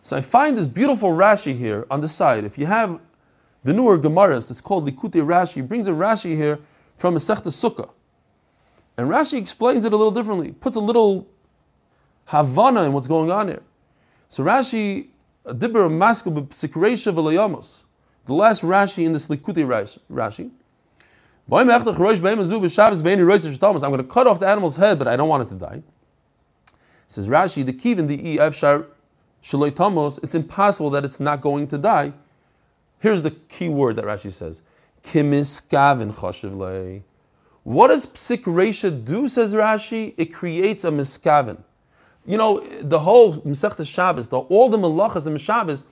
[0.00, 2.44] So I find this beautiful Rashi here on the side.
[2.44, 2.98] If you have
[3.64, 5.56] the newer Gemaras, it's called Likutei Rashi.
[5.56, 6.58] He brings a Rashi here
[6.96, 7.90] from a Sechta Sukkah.
[8.96, 11.26] And Rashi explains it a little differently, puts a little
[12.26, 13.62] Havana in what's going on here.
[14.28, 15.08] So Rashi,
[15.44, 17.84] Dibber Maskul B'Psikreisha V'Layamos,
[18.24, 19.66] the last Rashi in this Likutei
[20.10, 20.50] Rashi.
[21.50, 21.78] I'm going
[23.98, 25.82] to cut off the animal's head, but I don't want it to die.
[27.06, 28.86] Says Rashi, the kivin the e efshar
[29.42, 30.18] tamos.
[30.22, 32.14] It's impossible that it's not going to die.
[32.98, 34.62] Here's the key word that Rashi says:
[35.02, 37.02] kimiskavin chashiv
[37.64, 39.26] What does psik resha do?
[39.26, 41.58] Says Rashi, it creates a miskavin.
[42.26, 45.84] You know, the whole Masechta Shabbos, the, all the malachas and Shabbos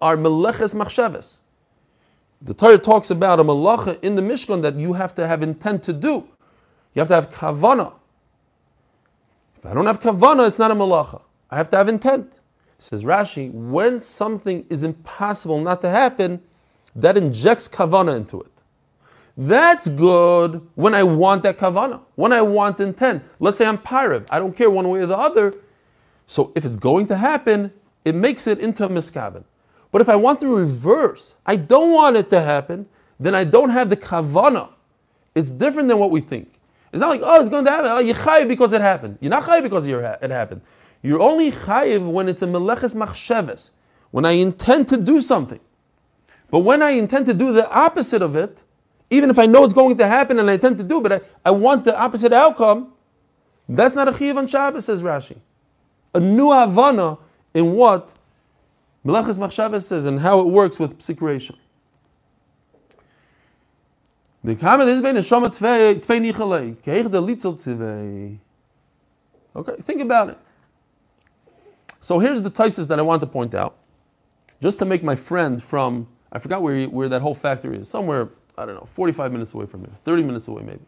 [0.00, 1.40] are meleches machshavas.
[2.40, 5.82] The Torah talks about a malacha in the Mishkan that you have to have intent
[5.84, 6.28] to do.
[6.94, 7.94] You have to have kavana.
[9.56, 11.20] If I don't have kavana, it's not a malacha.
[11.50, 12.40] I have to have intent.
[12.78, 16.40] Says Rashi, when something is impossible not to happen,
[16.94, 18.57] that injects kavana into it.
[19.40, 23.22] That's good when I want that kavana, when I want intent.
[23.38, 25.54] Let's say I'm pyrav, I don't care one way or the other.
[26.26, 27.72] So if it's going to happen,
[28.04, 29.44] it makes it into a miskaven.
[29.92, 32.86] But if I want the reverse, I don't want it to happen,
[33.20, 34.70] then I don't have the kavana.
[35.36, 36.54] It's different than what we think.
[36.92, 37.90] It's not like, oh, it's going to happen.
[37.92, 39.18] Oh, you're chayiv because it happened.
[39.20, 40.62] You're not chayiv because it happened.
[41.00, 43.70] You're only chayiv when it's a meleches machsheves,
[44.10, 45.60] when I intend to do something.
[46.50, 48.64] But when I intend to do the opposite of it,
[49.10, 51.20] even if I know it's going to happen and I intend to do, but I,
[51.44, 52.92] I want the opposite outcome,
[53.68, 55.38] that's not a chiyav on Shabbos, says Rashi.
[56.14, 57.18] A new havana
[57.54, 58.14] in what
[59.04, 61.56] Meleches Machshavas says and how it works with psikration.
[64.44, 68.38] The kamen is bein neshama tvei nichalei keich de litzel tzivei.
[69.56, 70.38] Okay, think about it.
[72.00, 73.76] So here's the taisis that I want to point out,
[74.62, 78.28] just to make my friend from I forgot where where that whole factory is, somewhere
[78.58, 80.84] I don't know, 45 minutes away from here, 30 minutes away maybe.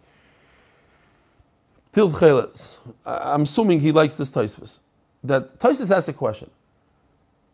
[1.92, 2.78] Ptil Techela.
[3.06, 4.80] I'm assuming he likes this taisis.
[5.24, 6.50] That taisis asks a question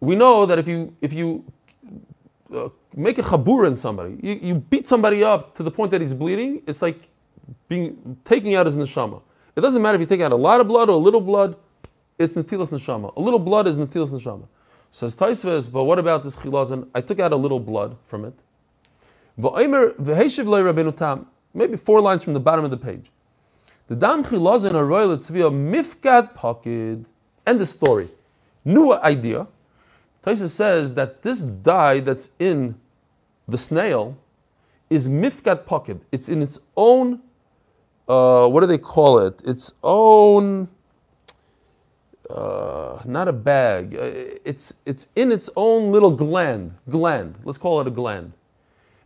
[0.00, 1.44] we know that if you if you
[2.54, 6.00] uh, make a chabur in somebody, you, you beat somebody up to the point that
[6.00, 7.08] he's bleeding, it's like
[7.68, 9.22] being taking out his neshama.
[9.56, 11.56] It doesn't matter if you take out a lot of blood or a little blood,
[12.18, 13.14] it's netilas neshama.
[13.16, 14.48] A little blood is netilas neshama.
[14.90, 16.88] Says Taisves, but what about this chilazan?
[16.94, 18.34] I took out a little blood from it.
[19.38, 19.52] Maybe
[21.76, 23.10] four lines from the bottom of the page.
[23.88, 27.06] The dam chilazan royal mifkat pakid.
[27.46, 28.08] End the story.
[28.64, 29.46] New idea.
[30.22, 32.74] Taisa says that this dye that's in
[33.46, 34.16] the snail
[34.90, 36.00] is mifkat pocket.
[36.10, 37.20] It's in its own,
[38.08, 39.40] uh, what do they call it?
[39.44, 40.68] Its own,
[42.28, 43.94] uh, not a bag.
[43.94, 44.10] Uh,
[44.44, 46.74] it's, it's in its own little gland.
[46.88, 47.38] Gland.
[47.44, 48.32] Let's call it a gland.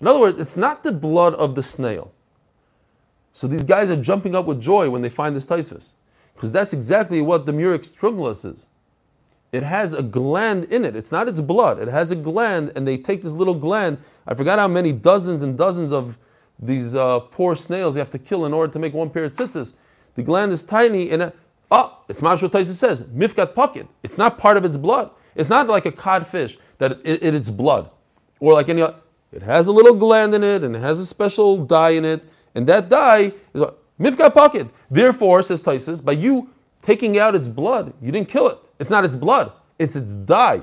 [0.01, 2.13] In other words, it's not the blood of the snail.
[3.33, 5.95] So these guys are jumping up with joy when they find this Taisvis.
[6.35, 8.67] Because that's exactly what the Murex trunculus is
[9.53, 10.95] it has a gland in it.
[10.95, 11.79] It's not its blood.
[11.79, 13.99] It has a gland, and they take this little gland.
[14.27, 16.19] I forgot how many dozens and dozens of
[16.59, 19.33] these uh, poor snails you have to kill in order to make one pair of
[19.33, 19.75] tzitzis.
[20.15, 21.33] The gland is tiny, and
[21.71, 23.89] oh, it's Mashra Taisa says mifkat pocket.
[24.03, 25.11] It's not part of its blood.
[25.35, 27.91] It's not like a codfish that it, it, it's blood,
[28.39, 28.85] or like any.
[29.33, 32.29] It has a little gland in it, and it has a special dye in it,
[32.55, 34.69] and that dye is a mifkat pocket.
[34.91, 36.51] Therefore, says Taisis, by you
[36.83, 38.59] taking out its blood, you didn't kill it.
[38.79, 40.63] It's not its blood, it's its dye.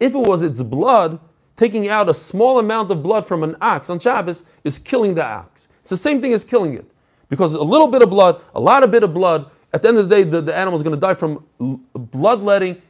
[0.00, 1.20] If it was its blood,
[1.56, 5.24] taking out a small amount of blood from an ox on Shabbos is killing the
[5.26, 5.68] ox.
[5.80, 6.86] It's the same thing as killing it.
[7.28, 9.98] Because a little bit of blood, a lot of bit of blood, at the end
[9.98, 11.44] of the day, the, the animal is going to die from
[11.92, 12.80] bloodletting.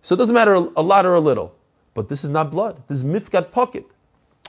[0.00, 1.54] So it doesn't matter a lot or a little.
[1.92, 2.82] But this is not blood.
[2.88, 3.93] This is mifkat pocket.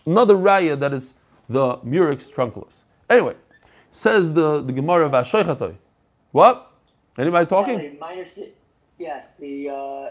[0.05, 1.15] Another raya that is
[1.49, 2.85] the murex trunculus.
[3.09, 3.35] Anyway,
[3.91, 5.75] says the, the Gemara of Ashoichatoi.
[6.31, 6.71] What?
[7.17, 7.97] Anybody talking?
[7.99, 8.25] My
[8.97, 10.09] yes, the uh,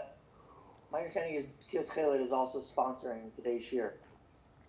[0.91, 3.95] my understanding is Ptil Techela is also sponsoring today's year.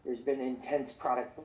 [0.05, 1.39] There's been intense product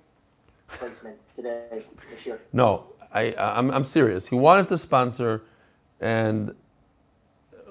[0.68, 2.42] placement today this year.
[2.52, 4.28] No, I, I'm, I'm serious.
[4.28, 5.44] He wanted to sponsor
[6.00, 6.56] and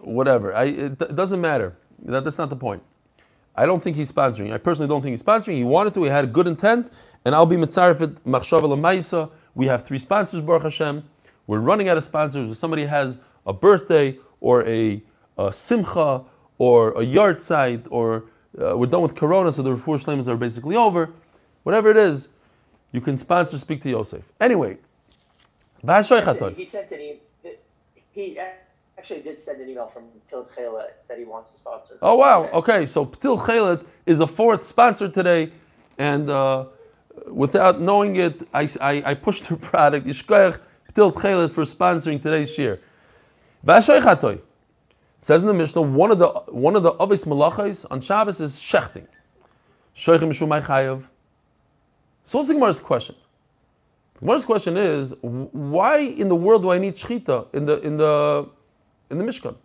[0.03, 0.55] whatever.
[0.55, 1.77] I, it, it doesn't matter.
[2.05, 2.83] That, that's not the point.
[3.55, 4.53] I don't think he's sponsoring.
[4.53, 5.55] I personally don't think he's sponsoring.
[5.55, 6.05] He wanted to.
[6.05, 6.91] He had a good intent,
[7.25, 9.31] and I'll be mitzarefet machshav lemaisa.
[9.55, 11.05] We have three sponsors, Baruch Hashem.
[11.47, 12.51] We're running out of sponsors.
[12.51, 15.03] If somebody has a birthday or a,
[15.37, 16.23] a simcha
[16.59, 18.27] or a yard site or
[18.61, 21.13] uh, we're done with Corona, so the refuah shlemas are basically over.
[21.65, 22.29] Whatever it is,
[22.93, 23.59] you can sponsor.
[23.59, 24.33] Speak to Yosef.
[24.41, 24.79] Anyway.
[26.57, 27.21] He sent an e-
[28.13, 28.39] he
[29.01, 31.97] actually did send an email from Ptil Techela that he wants to sponsor.
[32.03, 32.51] Oh wow!
[32.53, 35.51] Okay, so Ptil Techela is a fourth sponsor today,
[35.97, 36.67] and uh,
[37.27, 40.61] without knowing it, I, I, I pushed her product Yishkoach
[40.93, 42.79] Ptil Techela for sponsoring today's shir.
[43.67, 44.43] Vashoichatoi
[45.19, 46.29] says in the Mishnah one of the
[46.69, 49.07] one of the obvious malachos on Shabbos is shechting.
[49.95, 50.39] So what's
[52.49, 53.17] the Gemara's question?
[54.15, 57.97] The Gemara's question is why in the world do I need shechita in the in
[57.97, 58.51] the
[59.11, 59.57] in the Mishkan?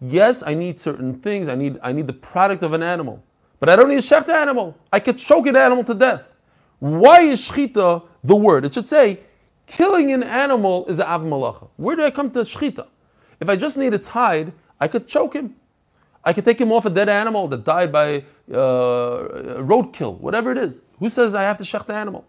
[0.00, 1.48] Yes, I need certain things.
[1.48, 3.22] I need, I need the product of an animal.
[3.58, 4.76] But I don't need to shech the animal.
[4.92, 6.34] I could choke an animal to death.
[6.78, 8.64] Why is shchita the word?
[8.66, 9.20] It should say,
[9.66, 11.68] killing an animal is a av malacha.
[11.76, 12.86] Where do I come to shchita?
[13.40, 15.56] If I just need its hide, I could choke him.
[16.22, 18.54] I could take him off a dead animal that died by uh,
[19.62, 20.82] roadkill, whatever it is.
[20.98, 22.26] Who says I have to shech the animal?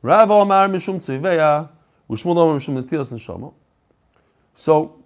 [0.00, 1.68] Rav Omar mishum tziveya.
[2.08, 3.52] Mishum netilas.
[4.58, 4.96] So,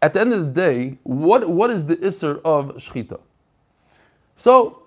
[0.00, 3.20] at the end of the day, what, what is the isser of shchita?
[4.36, 4.84] So,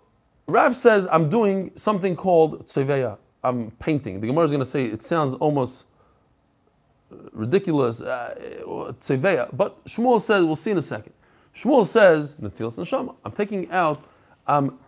[0.48, 3.20] Rav says, I'm doing something called tzeveya.
[3.44, 4.20] I'm painting.
[4.20, 5.86] The Gemara is going to say it sounds almost
[7.34, 8.34] ridiculous, uh,
[8.66, 9.56] tzeveya.
[9.56, 11.14] But Shmuel says, we'll see in a second.
[11.54, 13.16] Shmuel says, netilas neshama.
[13.24, 14.04] I'm taking out,
[14.48, 14.80] I'm,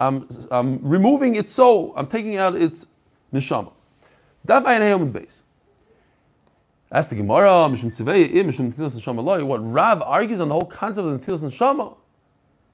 [0.00, 1.92] I'm, I'm removing its soul.
[1.98, 2.86] I'm taking out its
[3.30, 3.74] neshama.
[4.46, 5.42] Daf ayin base.
[6.92, 9.42] That's the Gemara, Mishum Tzivei, Mishum Netilas Neshama Loi.
[9.46, 11.96] What Rav argues on the whole concept of Netilas Neshama,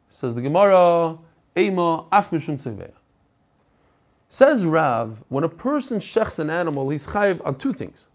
[0.09, 1.17] says the Gemara,
[1.55, 2.91] Eima Af Mishum.
[4.29, 8.09] Says Rav, when a person shechs an animal, he's chayiv on two things.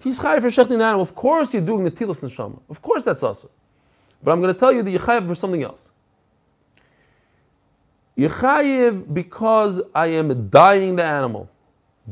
[0.00, 1.02] He's chayiv for shechting an animal.
[1.02, 2.60] Of course, you're doing Netilas Neshama.
[2.68, 3.48] Of course, that's also.
[4.24, 5.92] But I'm going to tell you that you're chayiv for something else.
[8.16, 11.48] You're chayiv because I am dying the animal.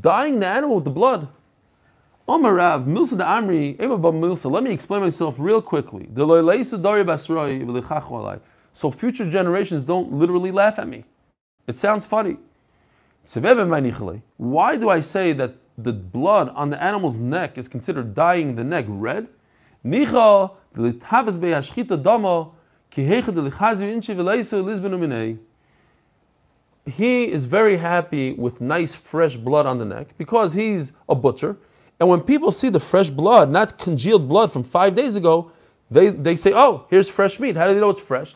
[0.00, 1.26] Dying the animal with the blood.
[2.28, 4.50] Omar Rav, Milsa da Amri, Milsa.
[4.50, 6.08] Let me explain myself real quickly.
[8.72, 11.04] So future generations don't literally laugh at me.
[11.66, 12.36] It sounds funny.
[14.36, 18.64] Why do I say that the blood on the animal's neck is considered dyeing the
[18.64, 19.28] neck red?
[26.84, 31.56] He is very happy with nice fresh blood on the neck because he's a butcher
[32.02, 35.52] and when people see the fresh blood, not congealed blood from five days ago,
[35.88, 37.56] they, they say, oh, here's fresh meat.
[37.56, 38.34] How do they know it's fresh?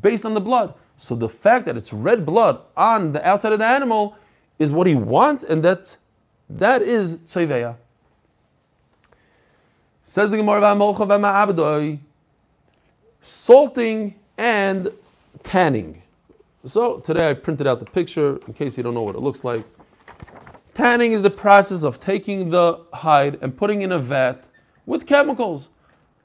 [0.00, 0.72] Based on the blood.
[0.96, 4.16] So the fact that it's red blood on the outside of the animal
[4.60, 5.96] is what he wants, and that,
[6.48, 7.74] that is tzoiveya.
[10.04, 11.98] Says the Gemara,
[13.20, 14.92] salting and
[15.42, 16.02] tanning.
[16.64, 19.42] So today I printed out the picture in case you don't know what it looks
[19.42, 19.64] like.
[20.78, 24.46] Tanning is the process of taking the hide and putting in a vat
[24.86, 25.70] with chemicals.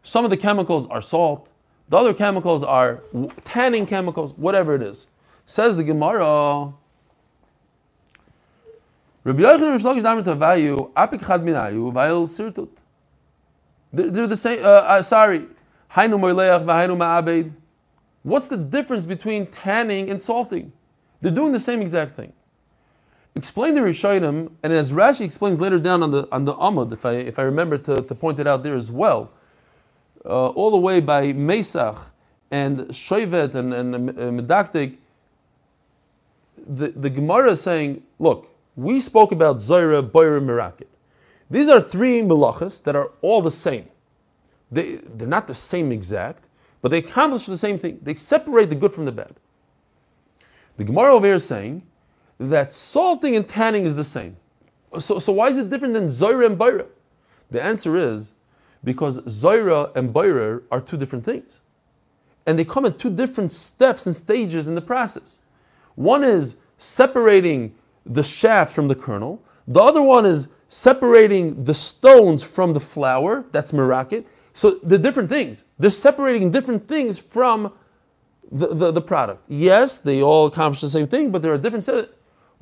[0.04, 1.50] Some of the chemicals are salt,
[1.90, 3.02] the other chemicals are
[3.44, 5.08] tanning chemicals, whatever it is.
[5.44, 6.72] Says the Gemara.
[13.92, 14.64] They're the same.
[14.64, 15.48] Uh, uh, sorry.
[18.22, 20.72] What's the difference between tanning and salting?
[21.22, 22.34] They're doing the same exact thing
[23.36, 27.06] explain the Rishonim, and as Rashi explains later down on the on the Amud, if
[27.06, 29.32] I if I remember to, to point it out there as well,
[30.26, 32.12] uh, all the way by Mesach
[32.52, 33.94] and Shoivet and, and
[34.40, 34.98] Medaktik,
[36.68, 40.88] the, the Gemara is saying, look, we spoke about Zoira, Boira, Mirakit.
[41.50, 43.88] These are three melachas that are all the same.
[44.72, 46.48] They, they're not the same exact,
[46.82, 48.00] but they accomplish the same thing.
[48.02, 49.34] They separate the good from the bad.
[50.78, 51.84] The Gemara over here is saying
[52.50, 54.38] that salting and tanning is the same.
[55.00, 56.88] So, so why is it different than Zoira and Baira?
[57.50, 58.34] The answer is
[58.84, 61.62] Because Zaira and Bayrer are two different things.
[62.46, 65.42] And they come at two different steps and stages in the process.
[65.96, 67.76] One is separating
[68.06, 73.46] the shaft from the kernel, the other one is separating the stones from the flour,
[73.52, 74.26] that's meraket.
[74.52, 75.64] So they're different things.
[75.80, 77.72] They're separating different things from
[78.52, 79.44] the, the, the, product.
[79.48, 82.10] Yes, they all accomplish the same thing, but there are different sets.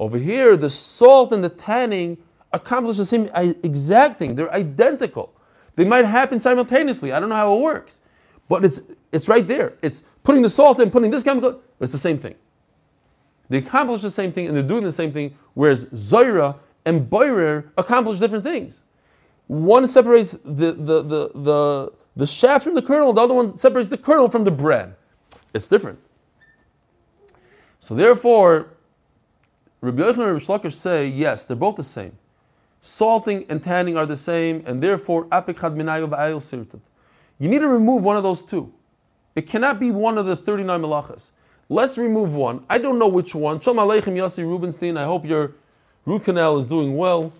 [0.01, 2.17] Over here, the salt and the tanning
[2.51, 4.33] accomplish the same exact thing.
[4.33, 5.31] They're identical.
[5.75, 7.11] They might happen simultaneously.
[7.11, 8.01] I don't know how it works.
[8.47, 8.81] But it's,
[9.11, 9.73] it's right there.
[9.83, 12.33] It's putting the salt in, putting this chemical, but it's the same thing.
[13.49, 17.69] They accomplish the same thing and they're doing the same thing, whereas Zaira and Boirer
[17.77, 18.81] accomplish different things.
[19.45, 23.89] One separates the, the, the, the, the shaft from the kernel, the other one separates
[23.89, 24.95] the kernel from the bread.
[25.53, 25.99] It's different.
[27.77, 28.71] So therefore,
[29.83, 32.15] Rabbi Yochanan and Rabbi Shlakish say, yes, they're both the same.
[32.81, 36.79] Salting and tanning are the same, and therefore, apik chad minayu v'ayil sirtat.
[37.39, 38.71] You need to remove one of those two.
[39.35, 41.31] It cannot be one of the 39 malachas.
[41.67, 42.63] Let's remove one.
[42.69, 43.59] I don't know which one.
[43.59, 44.97] Shalom Aleichem Yossi Rubenstein.
[44.97, 45.53] I hope your
[46.05, 47.33] root canal is doing well.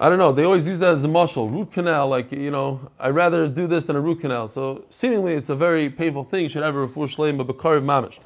[0.00, 0.32] I don't know.
[0.32, 1.48] They always use that as a muscle.
[1.48, 4.46] Root canal, like, you know, I'd rather do this than a root canal.
[4.48, 6.42] So seemingly it's a very painful thing.
[6.42, 8.18] You should have a refuah shleim, but.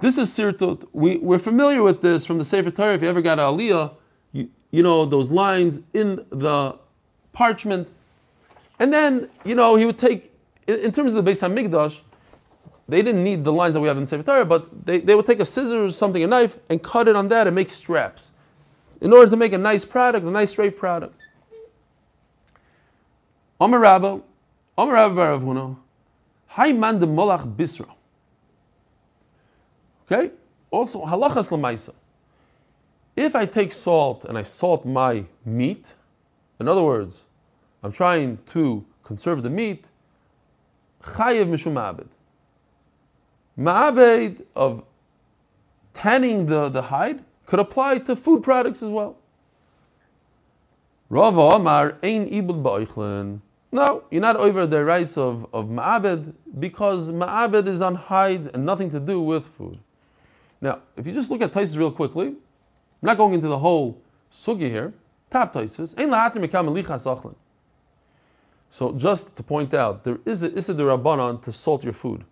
[0.00, 0.86] This is sirtut.
[0.92, 2.94] We, we're familiar with this from the Sefer Torah.
[2.94, 3.94] If you ever got an aliyah,
[4.32, 6.78] you, you know, those lines in the
[7.32, 7.88] parchment
[8.78, 10.32] and then, you know, he would take,
[10.66, 12.02] in terms of the Beis HaMikdash,
[12.88, 15.26] they didn't need the lines that we have in Sefer Torah, but they, they would
[15.26, 18.32] take a scissors or something, a knife, and cut it on that and make straps
[19.00, 21.16] in order to make a nice product, a nice straight product.
[23.60, 24.20] Omer Rabba,
[24.76, 25.76] Rabba Baravuna,
[26.48, 27.93] Hay man de molach bisra.
[30.14, 30.30] Okay?
[30.70, 31.94] Also, halachas lamaisa.
[33.16, 35.94] If I take salt and I salt my meat,
[36.58, 37.24] in other words,
[37.82, 39.88] I'm trying to conserve the meat,
[41.02, 42.08] chayiv mishum ma'abed.
[43.58, 44.84] Ma'abed of
[45.92, 49.16] tanning the, the hide could apply to food products as well.
[51.08, 53.40] Rava Amar ein ibud ba'oichlin.
[53.70, 58.64] No, you're not over the rice of, of ma'abed because ma'abed is on hides and
[58.64, 59.78] nothing to do with food.
[60.64, 62.36] Now, if you just look at Taisus real quickly, I'm
[63.02, 64.00] not going into the whole
[64.32, 64.94] sugi here.
[65.28, 65.94] Top Taisus.
[68.70, 72.24] So just to point out, there is a Issa Rabbanon to salt your food.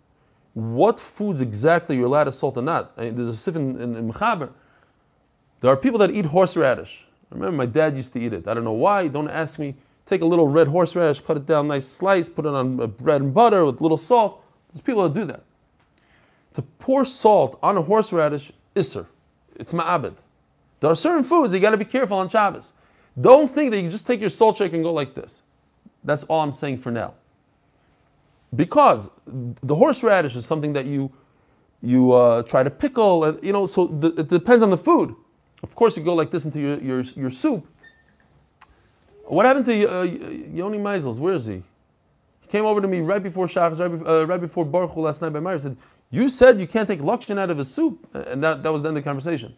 [0.55, 2.93] What foods exactly you're allowed to salt or not?
[2.97, 4.51] I mean, there's a sif in, in, in Mechaber.
[5.61, 7.07] There are people that eat horseradish.
[7.29, 8.49] Remember my dad used to eat it.
[8.49, 9.75] I don't know why, don't ask me.
[10.07, 13.21] Take a little red horseradish, cut it down, nice slice, put it on uh, bread
[13.21, 14.43] and butter with a little salt.
[14.71, 15.45] There's people that do that.
[16.55, 19.07] To pour salt on a horseradish, isser.
[19.57, 20.17] It's ma'abed.
[20.81, 22.73] There are certain foods you got to be careful on Shabbos.
[23.21, 25.43] Don't think that you can just take your salt shaker and go like this.
[26.03, 27.15] That's all I'm saying for now.
[28.55, 31.13] Because the horseradish is something that you
[31.83, 35.15] you uh, try to pickle, and you know, so the, it depends on the food.
[35.63, 37.67] Of course, you go like this into your, your, your soup.
[39.27, 41.19] What happened to uh, Yoni Meisels?
[41.19, 41.63] Where is he?
[42.41, 45.33] He came over to me right before Shabbos, right, uh, right before Baruch last night
[45.33, 45.59] by Meir.
[45.59, 45.77] said,
[46.13, 48.89] "You said you can't take lakshan out of a soup," and that, that was the
[48.89, 49.57] end of the conversation.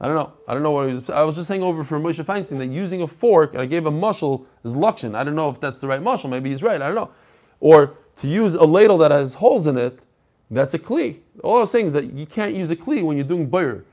[0.00, 0.32] I don't know.
[0.48, 1.10] I don't know what he was.
[1.10, 3.84] I was just saying over for Moshe Feinstein that using a fork, and I gave
[3.86, 5.14] a mushel, is lukshin.
[5.14, 6.30] I don't know if that's the right mushel.
[6.30, 6.80] Maybe he's right.
[6.80, 7.10] I don't know.
[7.60, 10.06] Or to use a ladle that has holes in it,
[10.50, 11.20] that's a kli.
[11.44, 13.84] All I was saying is that you can't use a kli when you're doing bayr.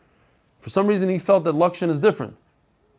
[0.60, 2.36] For some reason, he felt that lukshin is different.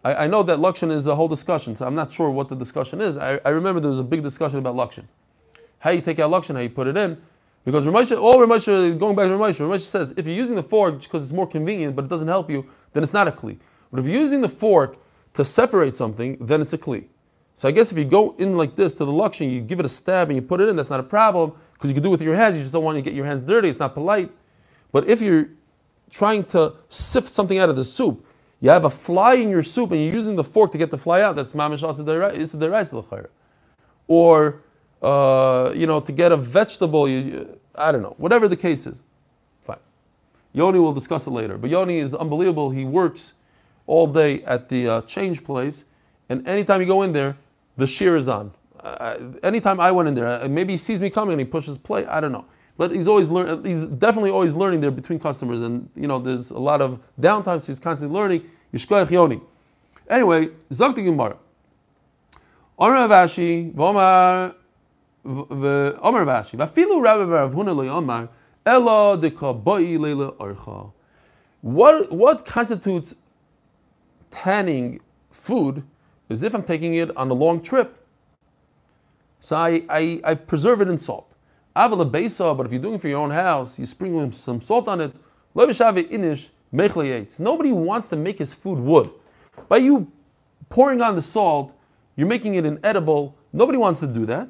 [0.02, 2.56] I, I, know that lukshin is a whole discussion, so I'm not sure what the
[2.56, 3.18] discussion is.
[3.18, 5.04] I, I remember there was a big discussion about lukshin.
[5.80, 7.20] How you take out lukshin, how you put it in.
[7.64, 11.00] Because Ramosha, all Ramosha, going back to Ramosha, Ramosha says if you're using the fork
[11.00, 13.58] because it's more convenient, but it doesn't help you, then it's not a kli.
[13.90, 14.98] But if you're using the fork
[15.34, 17.06] to separate something, then it's a kli.
[17.52, 19.84] So I guess if you go in like this to the lukshin, you give it
[19.84, 22.08] a stab and you put it in, that's not a problem because you can do
[22.08, 22.56] it with your hands.
[22.56, 23.68] You just don't want to get your hands dirty.
[23.68, 24.30] It's not polite.
[24.92, 25.48] But if you're
[26.10, 28.24] trying to sift something out of the soup,
[28.60, 30.98] you have a fly in your soup and you're using the fork to get the
[30.98, 31.36] fly out.
[31.36, 33.28] That's mamish asa
[34.06, 34.62] Or
[35.02, 39.02] uh, you know, to get a vegetable, you, I don't know, whatever the case is.
[39.62, 39.78] Fine.
[40.52, 41.56] Yoni will discuss it later.
[41.56, 42.70] But Yoni is unbelievable.
[42.70, 43.34] He works
[43.86, 45.86] all day at the uh, change place,
[46.28, 47.36] and anytime you go in there,
[47.76, 48.52] the shear is on.
[48.78, 51.76] Uh, anytime I went in there, uh, maybe he sees me coming and he pushes
[51.76, 52.06] play.
[52.06, 52.46] I don't know.
[52.76, 53.62] But he's always learn.
[53.64, 57.60] He's definitely always learning there between customers, and you know there's a lot of downtime,
[57.60, 58.48] so he's constantly learning.
[58.72, 59.40] Yishkoyach Yoni.
[60.08, 61.36] Anyway, Zakti Gemara.
[62.78, 64.54] Omer Avashi, Vomar
[65.24, 68.28] Vashi, Vafilu Rabbi
[68.66, 70.92] Ela Leila Orcha.
[71.62, 73.14] What what constitutes
[74.30, 75.00] tanning
[75.30, 75.82] food
[76.28, 77.96] is if I'm taking it on a long trip.
[79.38, 81.34] So I, I, I preserve it in salt.
[81.74, 84.88] Avala besa, but if you're doing it for your own house, you sprinkle some salt
[84.88, 85.14] on it.
[87.38, 89.10] Nobody wants to make his food wood.
[89.68, 90.12] By you
[90.68, 91.74] pouring on the salt,
[92.16, 93.34] you're making it inedible.
[93.52, 94.48] Nobody wants to do that.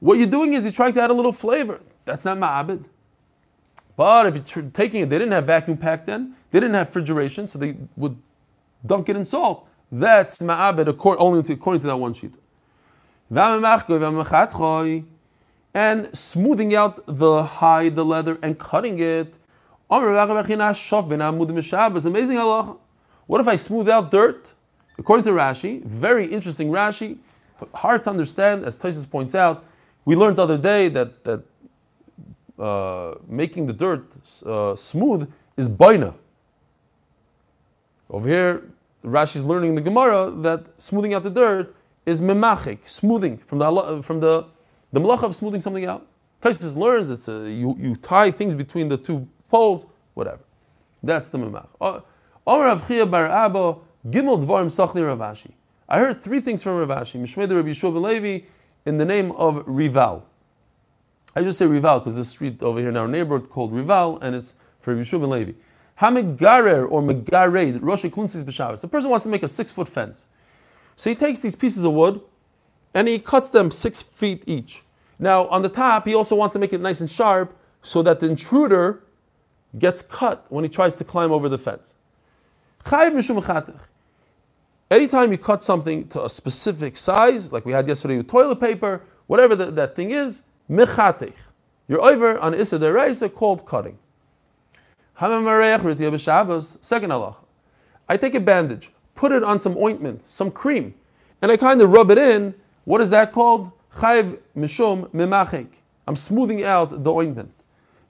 [0.00, 1.80] What you're doing is you're trying to add a little flavor.
[2.04, 2.86] That's not ma'abed.
[3.96, 6.34] But if you're tr- taking it, they didn't have vacuum pack then.
[6.50, 8.16] They didn't have refrigeration, so they would
[8.84, 9.66] dunk it in salt.
[9.90, 12.34] That's ma'abed according, only to, according to that one sheet.
[15.74, 19.38] And smoothing out the hide, the leather, and cutting it.
[19.90, 20.26] Amazing
[22.36, 22.78] halacha.
[23.26, 24.54] What if I smooth out dirt?
[24.98, 27.18] According to Rashi, very interesting Rashi,
[27.74, 29.64] hard to understand, as Tysus points out.
[30.06, 31.42] We learned the other day that, that
[32.58, 36.14] uh, making the dirt uh, smooth is baina.
[38.08, 38.62] Over here,
[39.04, 41.74] Rashi is learning in the Gemara that smoothing out the dirt
[42.06, 44.46] is memachik, smoothing from the from the
[44.92, 46.06] the malacha of smoothing something out.
[46.40, 50.40] Taisus learns it's a, you, you tie things between the two poles, whatever.
[51.02, 51.68] That's the memach.
[52.46, 53.76] Omer Rav Chia bar Abba
[54.08, 55.50] Gimel Dvarim Sachli Ravashi.
[55.88, 57.20] I heard three things from Ravashi.
[57.20, 58.46] Mishmei Rabbi Yeshua ben Levi
[58.86, 60.24] in the name of Rival.
[61.34, 64.34] I just say Rival because this street over here in our neighborhood called Rival, and
[64.34, 65.52] it's for Yeshua ben Levi.
[65.98, 68.84] Hamegarer or Megared, Rosh Klunsis B'Shabbos.
[68.84, 70.28] A person wants to make a six foot fence.
[70.94, 72.20] So he takes these pieces of wood
[72.94, 74.82] and he cuts them six feet each.
[75.18, 78.20] Now, on the top, he also wants to make it nice and sharp so that
[78.20, 79.02] the intruder
[79.78, 81.96] gets cut when he tries to climb over the fence.
[84.90, 89.02] Anytime you cut something to a specific size, like we had yesterday with toilet paper,
[89.26, 91.36] whatever the, that thing is, mechatech.
[91.88, 93.98] You're over on Issa Deraisa called cutting.
[95.18, 97.36] Second Allah.
[98.08, 100.94] I take a bandage, put it on some ointment, some cream,
[101.42, 102.54] and I kind of rub it in.
[102.84, 103.72] What is that called?
[103.94, 105.68] Chayv mishum memachek.
[106.06, 107.52] I'm smoothing out the ointment.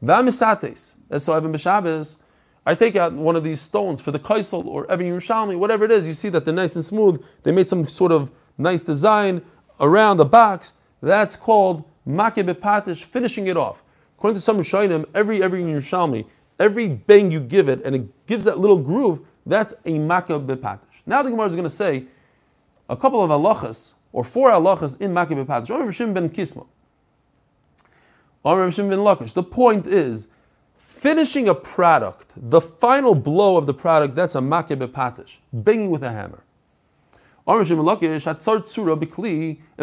[0.05, 0.97] Vamisates.
[1.09, 2.19] And so Evan B'Shabbos,
[2.67, 5.93] I take out one of these stones for the kaisel or every Yerushalmi, whatever it
[5.93, 6.09] is.
[6.09, 7.25] You see that they're nice and smooth.
[7.45, 9.43] They made some sort of nice design
[9.79, 10.73] around the box.
[11.01, 13.85] That's called makeh bepatish, finishing it off.
[14.19, 16.27] According to some Rishonim, every every Yerushalmi,
[16.59, 21.03] every bang you give it, and it gives that little groove, that's a makeh bepatish.
[21.07, 22.07] Now the Gemara is going to say
[22.89, 25.17] a couple of halachas or four halachas in.
[25.17, 26.67] Omer Rishim ben Kisma.
[28.45, 29.35] Rishim ben Lakish.
[29.35, 30.29] The point is,
[30.97, 36.03] finishing a product, the final blow of the product, that's a makeh bepatish, banging with
[36.03, 36.43] a hammer.
[37.47, 37.71] If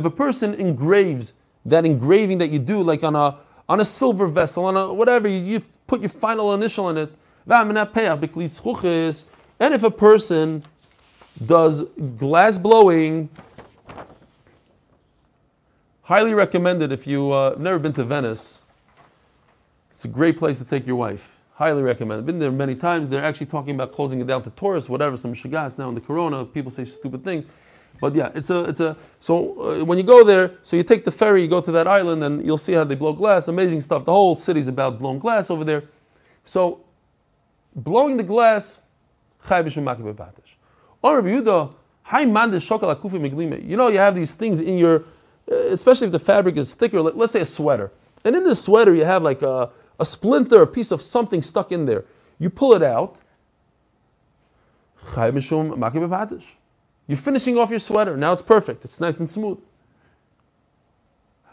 [0.06, 1.34] a person engraves
[1.66, 3.38] that engraving that you do, like on a
[3.70, 7.14] on a silver vessel, on a whatever, you, you put your final initial in it.
[7.48, 7.78] And
[9.74, 10.64] if a person
[11.46, 11.84] does
[12.18, 13.30] glass blowing,
[16.02, 18.63] highly recommended if you uh, never been to Venice.
[19.94, 21.38] It's a great place to take your wife.
[21.54, 22.26] Highly recommended.
[22.26, 23.12] Been there many times.
[23.12, 25.16] They're actually talking about closing it down to tourists, whatever.
[25.18, 27.46] Some shagas now in the corona, people say stupid things.
[28.02, 28.98] But yeah, it's a, it's a.
[29.20, 31.88] So uh, when you go there, so you take the ferry, you go to that
[31.88, 33.50] island, and you'll see how they blow glass.
[33.50, 34.04] Amazing stuff.
[34.04, 35.84] The whole city's about blown glass over there.
[36.44, 36.82] So
[37.76, 38.82] blowing the glass.
[39.48, 39.82] You
[43.78, 45.04] know, you have these things in your,
[45.52, 47.00] uh, especially if the fabric is thicker.
[47.00, 47.92] let- Let's say a sweater,
[48.26, 49.70] and in this sweater you have like a,
[50.04, 52.04] a splinter, a piece of something stuck in there.
[52.38, 53.20] You pull it out.
[57.08, 58.18] You're finishing off your sweater.
[58.18, 58.84] Now it's perfect.
[58.84, 59.60] It's nice and smooth.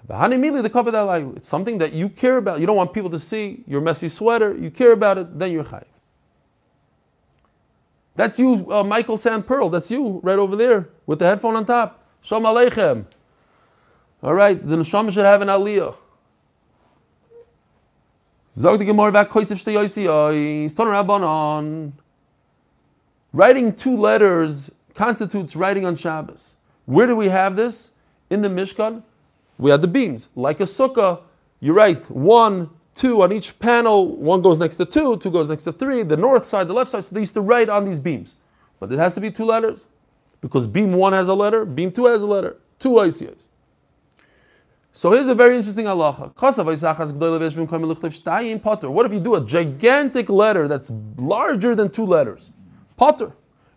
[0.09, 2.59] It's something that you care about.
[2.59, 4.57] You don't want people to see your messy sweater.
[4.57, 5.85] You care about it, then you're chayiv.
[8.17, 9.69] That's you, uh, Michael Sand Pearl.
[9.69, 12.05] That's you right over there with the headphone on top.
[12.21, 13.07] Shalom Aleichem.
[14.23, 15.95] All right, the neshama should have an aliyah.
[18.53, 19.65] Zog the Gemara back koisif
[20.77, 21.93] Rabbanon.
[23.33, 26.57] Writing two letters constitutes writing on Shabbos.
[26.85, 27.93] Where do we have this?
[28.29, 29.03] In the Mishkan,
[29.59, 30.29] we have the beams.
[30.35, 31.21] Like a sukkah,
[31.61, 34.17] you write one, two on each panel.
[34.17, 36.91] One goes next to two, two goes next to three, the north side, the left
[36.91, 37.05] side.
[37.05, 38.37] So they used to write on these beams.
[38.81, 39.87] But it has to be two letters.
[40.41, 42.57] Because beam one has a letter, beam two has a letter.
[42.79, 43.49] Two ICAs.
[44.93, 46.35] So here's a very interesting halacha.
[48.93, 52.51] What if you do a gigantic letter that's larger than two letters?
[52.97, 53.33] Potter.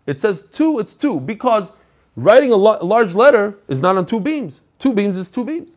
[0.06, 1.72] It says two, it's two, because
[2.16, 4.62] writing a, large letter is not on two beams.
[4.78, 5.76] Two beams is two beams.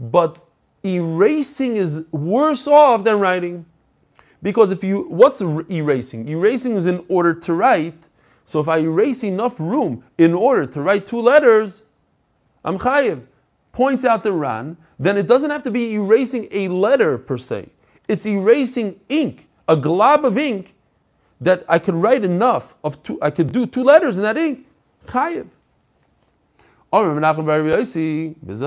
[0.00, 0.38] But
[0.84, 3.64] erasing is worse off than writing.
[4.42, 6.26] Because if you, what's er- erasing?
[6.28, 8.08] Erasing is in order to write.
[8.44, 11.82] So if I erase enough room in order to write two letters,
[12.64, 13.22] I'm chayiv.
[13.72, 17.70] Points out the Ran, then it doesn't have to be erasing a letter per se.
[18.08, 20.74] It's erasing ink, a glob of ink
[21.40, 24.66] that I could write enough of two, I could do two letters in that ink.
[25.06, 25.48] Chayiv.
[26.92, 28.60] Who's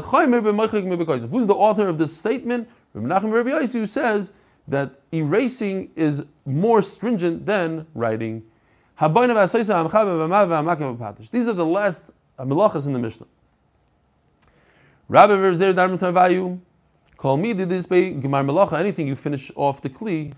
[1.46, 2.68] the author of this statement?
[2.94, 4.34] Who says
[4.68, 8.44] that erasing is more stringent than writing.
[8.98, 9.84] These are
[11.54, 13.28] the last melachas in the Mishnah.
[15.10, 16.60] Rabbi Verzer Darm Tavayu,
[17.18, 20.34] call me did this by Gemar Melacha, anything you finish off the Kli.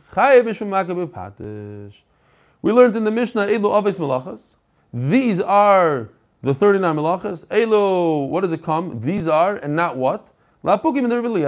[2.62, 4.55] We learned in the Mishnah, Elu Aves Melachas.
[4.91, 6.10] These are
[6.41, 7.45] the 39 Melachas.
[7.47, 8.99] Elu, what does it come?
[8.99, 10.32] These are, and not what?
[10.64, 11.45] Lapukim in the Rebbe the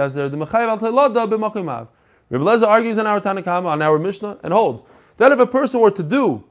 [1.68, 1.90] Al.
[2.30, 4.84] Rebbe argues in our Tanakama, on our Mishnah, and holds
[5.16, 6.44] that if a person were to do,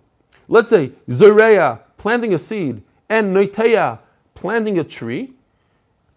[0.49, 3.99] let's say, Zereya, planting a seed, and Noiteya,
[4.33, 5.33] planting a tree,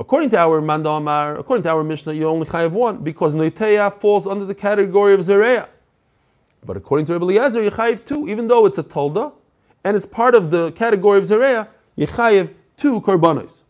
[0.01, 4.27] according to our Mandamar, according to our Mishnah, you only chayav one because Noiteya falls
[4.27, 5.69] under the category of Zereya.
[6.65, 9.33] But according to Rebbe Eliezer, you two, even though it's a tolda,
[9.85, 13.63] and it's part of the category of Zereya, you chayav two korbanos.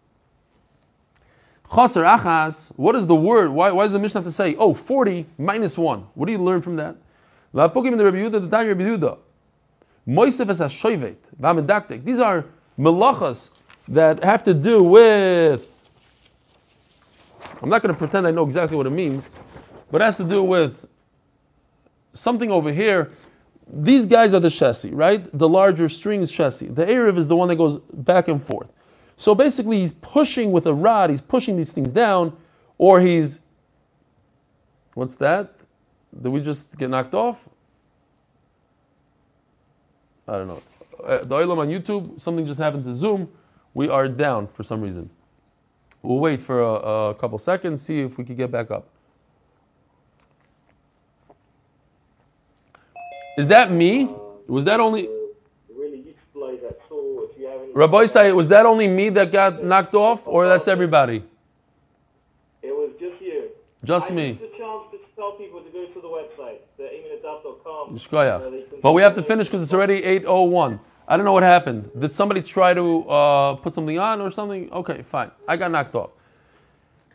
[1.75, 3.51] Chaser achas, what is the word?
[3.51, 6.01] Why, why does the Mishnah have to say, oh, 40 minus 1?
[6.15, 6.97] What do you learn from that?
[10.07, 11.17] Lapukim in the Rebbe Yehuda, the time Rebbe Yehuda.
[11.17, 12.05] Moisef es ha-shoivet, v'amedaktek.
[12.05, 12.45] These are
[12.79, 13.51] melachas
[13.89, 15.91] that have to do with,
[17.63, 19.29] I'm not going to pretend I know exactly what it means,
[19.91, 20.87] but it has to do with
[22.15, 23.11] something over here.
[23.69, 25.27] These guys are the chassis, right?
[25.33, 26.67] The larger strings chassis.
[26.67, 28.71] The Erev is the one that goes back and forth.
[29.17, 32.37] So basically, he's pushing with a rod, he's pushing these things down,
[32.77, 33.41] or he's.
[34.95, 35.67] What's that?
[36.21, 37.49] Did we just get knocked off?
[40.33, 40.63] I don't know.
[41.05, 43.29] Uh, the Oilam on YouTube, something just happened to Zoom.
[43.75, 45.11] We are down for some reason.
[46.01, 48.89] We'll wait for a, a couple seconds, see if we can get back up.
[53.37, 54.09] Is that me?
[54.47, 55.09] Was that only.
[55.75, 57.73] really that tool if you have any.
[57.75, 61.23] Rabbi say, was that only me that got knocked off, or that's everybody?
[62.63, 63.51] It was just you.
[63.85, 64.29] Just I me.
[64.29, 67.93] used the chance to tell people to go to the website, the imunidaf.com.
[68.83, 70.81] But we have to finish because it's already 8.01.
[71.07, 71.91] I don't know what happened.
[71.99, 74.71] Did somebody try to uh, put something on or something?
[74.73, 75.31] Okay, fine.
[75.47, 76.11] I got knocked off.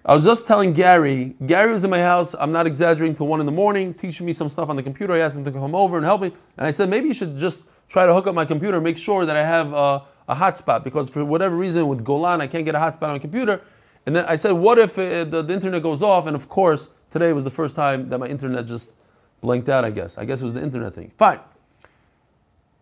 [0.06, 3.42] I was just telling Gary, Gary was in my house, I'm not exaggerating, till 1
[3.42, 5.14] in the morning, teaching me some stuff on the computer.
[5.14, 6.32] I asked him to come over and help me.
[6.58, 9.26] And I said, maybe you should just try to hook up my computer, make sure
[9.26, 10.00] that I have uh,
[10.30, 10.86] a hotspot.
[10.86, 13.62] Because for whatever reason with Golan, I can't get a hotspot on my computer.
[14.06, 16.26] And then I said, what if uh, the, the internet goes off?
[16.26, 18.94] And of course, today was the first time that my internet just
[19.42, 20.18] blanked out, I guess.
[20.18, 21.12] I guess it was the internet thing.
[21.18, 21.42] Fine.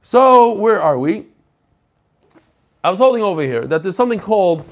[0.05, 1.25] So, where are we?
[2.83, 4.63] I was holding over here that there's something called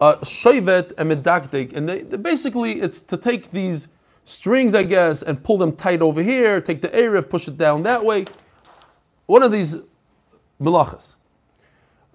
[0.00, 3.88] uh, shoivet and and they basically it's to take these
[4.22, 7.82] strings, I guess, and pull them tight over here, take the erev, push it down
[7.82, 8.26] that way.
[9.26, 9.78] One of these
[10.60, 11.16] melachas.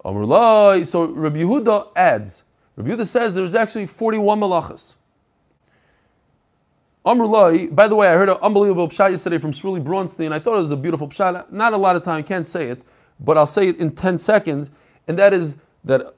[0.01, 2.45] So Rabbi Yehuda adds.
[2.77, 4.95] Rabbi Yehuda says there's actually 41 melachas.
[7.03, 10.31] By the way, I heard an unbelievable pshat yesterday from Shmuley Bronstein.
[10.31, 11.51] I thought it was a beautiful pshat.
[11.51, 12.83] Not a lot of time, can't say it,
[13.19, 14.69] but I'll say it in 10 seconds.
[15.07, 16.13] And that is that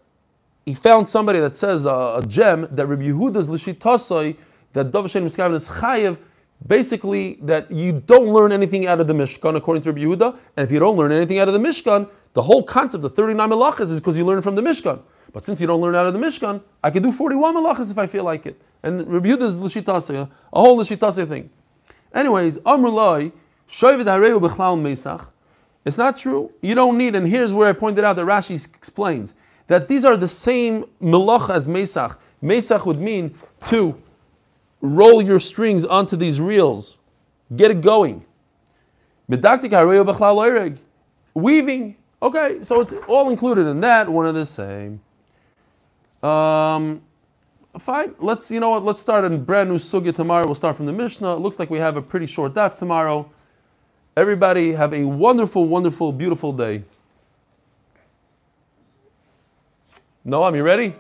[0.66, 4.36] he found somebody that says uh, a gem that Rabbi Yehuda's Lishitasai,
[4.74, 6.18] that Dov Shem Miskaven is Chayev,
[6.68, 10.38] basically that you don't learn anything out of the Mishkan, according to Rabbi Yehuda.
[10.58, 13.50] And if you don't learn anything out of the Mishkan, the whole concept of 39
[13.50, 15.02] melachas is because you learn from the Mishkan.
[15.34, 17.98] But since you don't learn out of the Mishkan, I can do 41 melachas if
[17.98, 18.62] I feel like it.
[18.84, 21.50] And Rabbi Yehuda's Lishitasai, a whole Lishitasai thing.
[22.14, 23.32] Anyways, Amrullah,
[23.68, 25.30] Shoivid Hareu Bechlal Mesach.
[25.86, 26.52] It's not true.
[26.62, 29.34] You don't need, and here's where I pointed out that Rashi explains
[29.68, 32.18] that these are the same melach as Mesach.
[32.42, 33.34] Mesach would mean
[33.68, 34.00] to
[34.82, 37.00] roll your strings onto these reels,
[37.56, 38.24] get it going.
[39.30, 40.78] Medaktik hareo b'chlal.
[41.34, 41.96] Weaving.
[42.22, 45.02] Okay, so it's all included in that, one of the same.
[46.23, 47.03] Um,
[47.79, 50.47] fine, let's, you know what, let's start a brand new sugya tomorrow.
[50.47, 51.37] We'll start from the Mishnah.
[51.37, 53.31] It looks like we have a pretty short daf tomorrow.
[54.17, 56.85] Everybody have a wonderful, wonderful, beautiful day.
[60.27, 60.95] Noam, you ready?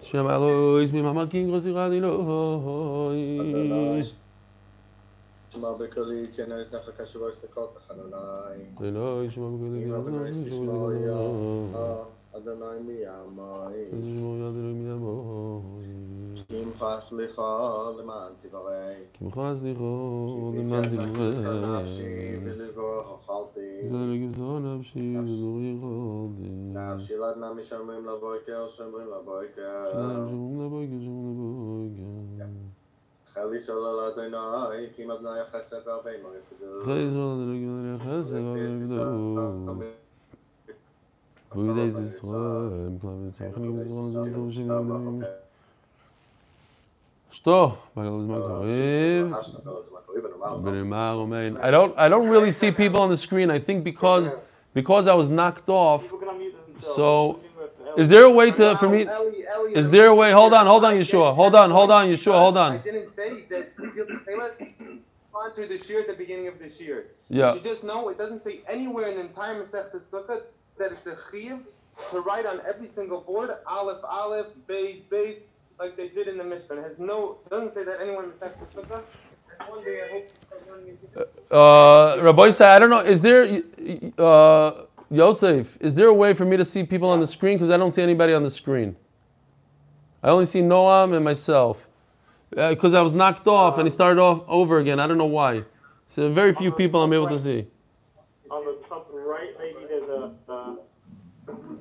[0.00, 4.14] Shem Elois mi mama king rosirani Elois.
[5.50, 8.64] שמע בקולי, כן אזנח לקשבו יסקות אדוני.
[8.76, 11.12] Elois, Shema b'koli אמא ונויס b'noi, תשמעו Shema יא,
[11.72, 12.04] b'koli
[12.37, 13.85] אדוני מי אמוי.
[13.93, 15.85] אדוני מי אדוני מי אמוי.
[16.49, 17.43] כמחס לכו
[17.99, 18.93] למען תברי.
[19.13, 21.05] כמחס לכו למען תברי.
[21.05, 21.81] כמחס לכו למען תברי.
[21.81, 23.89] נפשי ולבור אוכלתי.
[26.73, 29.91] נפשי לד נמי שאומרים לבויקר, שאומרים לבויקר.
[30.29, 32.45] שאומרים לבויקר, שאומרים לבויקר.
[33.33, 36.83] חלי שאולה לאדוני, כמדנאי החסד והרבה מרפדו.
[36.85, 40.02] חלי שאולה לאדוני החסד והרבה מרפדו.
[47.29, 47.77] Что?
[47.95, 48.03] I
[51.71, 53.49] don't I don't really see people on the screen.
[53.49, 54.35] I think because
[54.73, 56.11] because I was knocked off.
[56.77, 57.39] So
[57.97, 59.07] is there a way to for me
[59.73, 61.33] is there a way hold on, hold on, Yeshua.
[61.33, 62.73] Hold on, hold on, Yeshua, hold on.
[62.73, 63.71] I didn't say that
[65.33, 67.07] sponsored the year at the beginning of this year.
[67.29, 67.55] Yeah.
[67.55, 70.41] You just know it doesn't say anywhere in the entire Masech Sukkot
[70.77, 71.61] that it's a chiyuv
[72.11, 75.41] to write on every single board aleph aleph beis beis
[75.79, 76.77] like they did in the Mishnah.
[76.77, 79.03] It has no it doesn't say that anyone in Masechta Sukkah.
[79.59, 80.25] And one day I
[81.53, 83.61] Uh, Rabbi say, I don't know, is there,
[84.17, 87.57] uh, Yosef, is there a way for me to see people on the screen?
[87.57, 88.95] Because I don't see anybody on the screen.
[90.23, 91.87] I only see Noam and myself.
[92.49, 94.99] Because I was knocked off and he started off over again.
[94.99, 95.65] I don't know why.
[96.09, 97.67] So very few people I'm able to see.
[98.49, 100.75] On the top right, maybe there's a uh,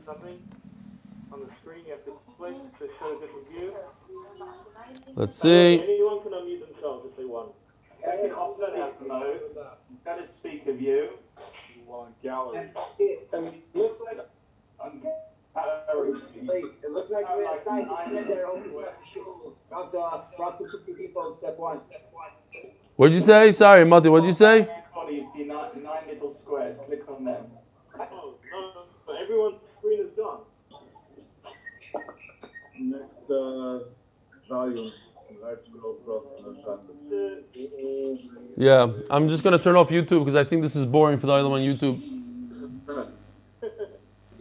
[0.06, 0.38] something
[1.30, 3.74] on the screen you have to click to show a different view.
[5.22, 5.80] Let's see.
[5.80, 7.52] Anyone can unmute themselves if they want.
[7.96, 9.40] Second off speak mode,
[9.88, 11.10] instead of speaker view,
[11.76, 12.68] you want gallery.
[12.98, 13.28] It
[13.72, 14.16] looks like
[15.54, 16.20] gallery.
[16.82, 19.54] it looks like last night it said that it opens up the shuls.
[19.70, 21.78] About uh, to 50 people in step one.
[22.96, 23.52] What'd you say?
[23.52, 24.68] Sorry, Mati, what'd you say?
[24.92, 27.46] Bodies, the nine, nine little squares, click on them.
[27.96, 30.40] Oh, no, no, no, everyone's screen is gone.
[32.80, 33.84] Next uh,
[34.48, 34.92] volume.
[38.56, 41.32] Yeah, I'm just gonna turn off YouTube because I think this is boring for the
[41.32, 42.21] other on YouTube.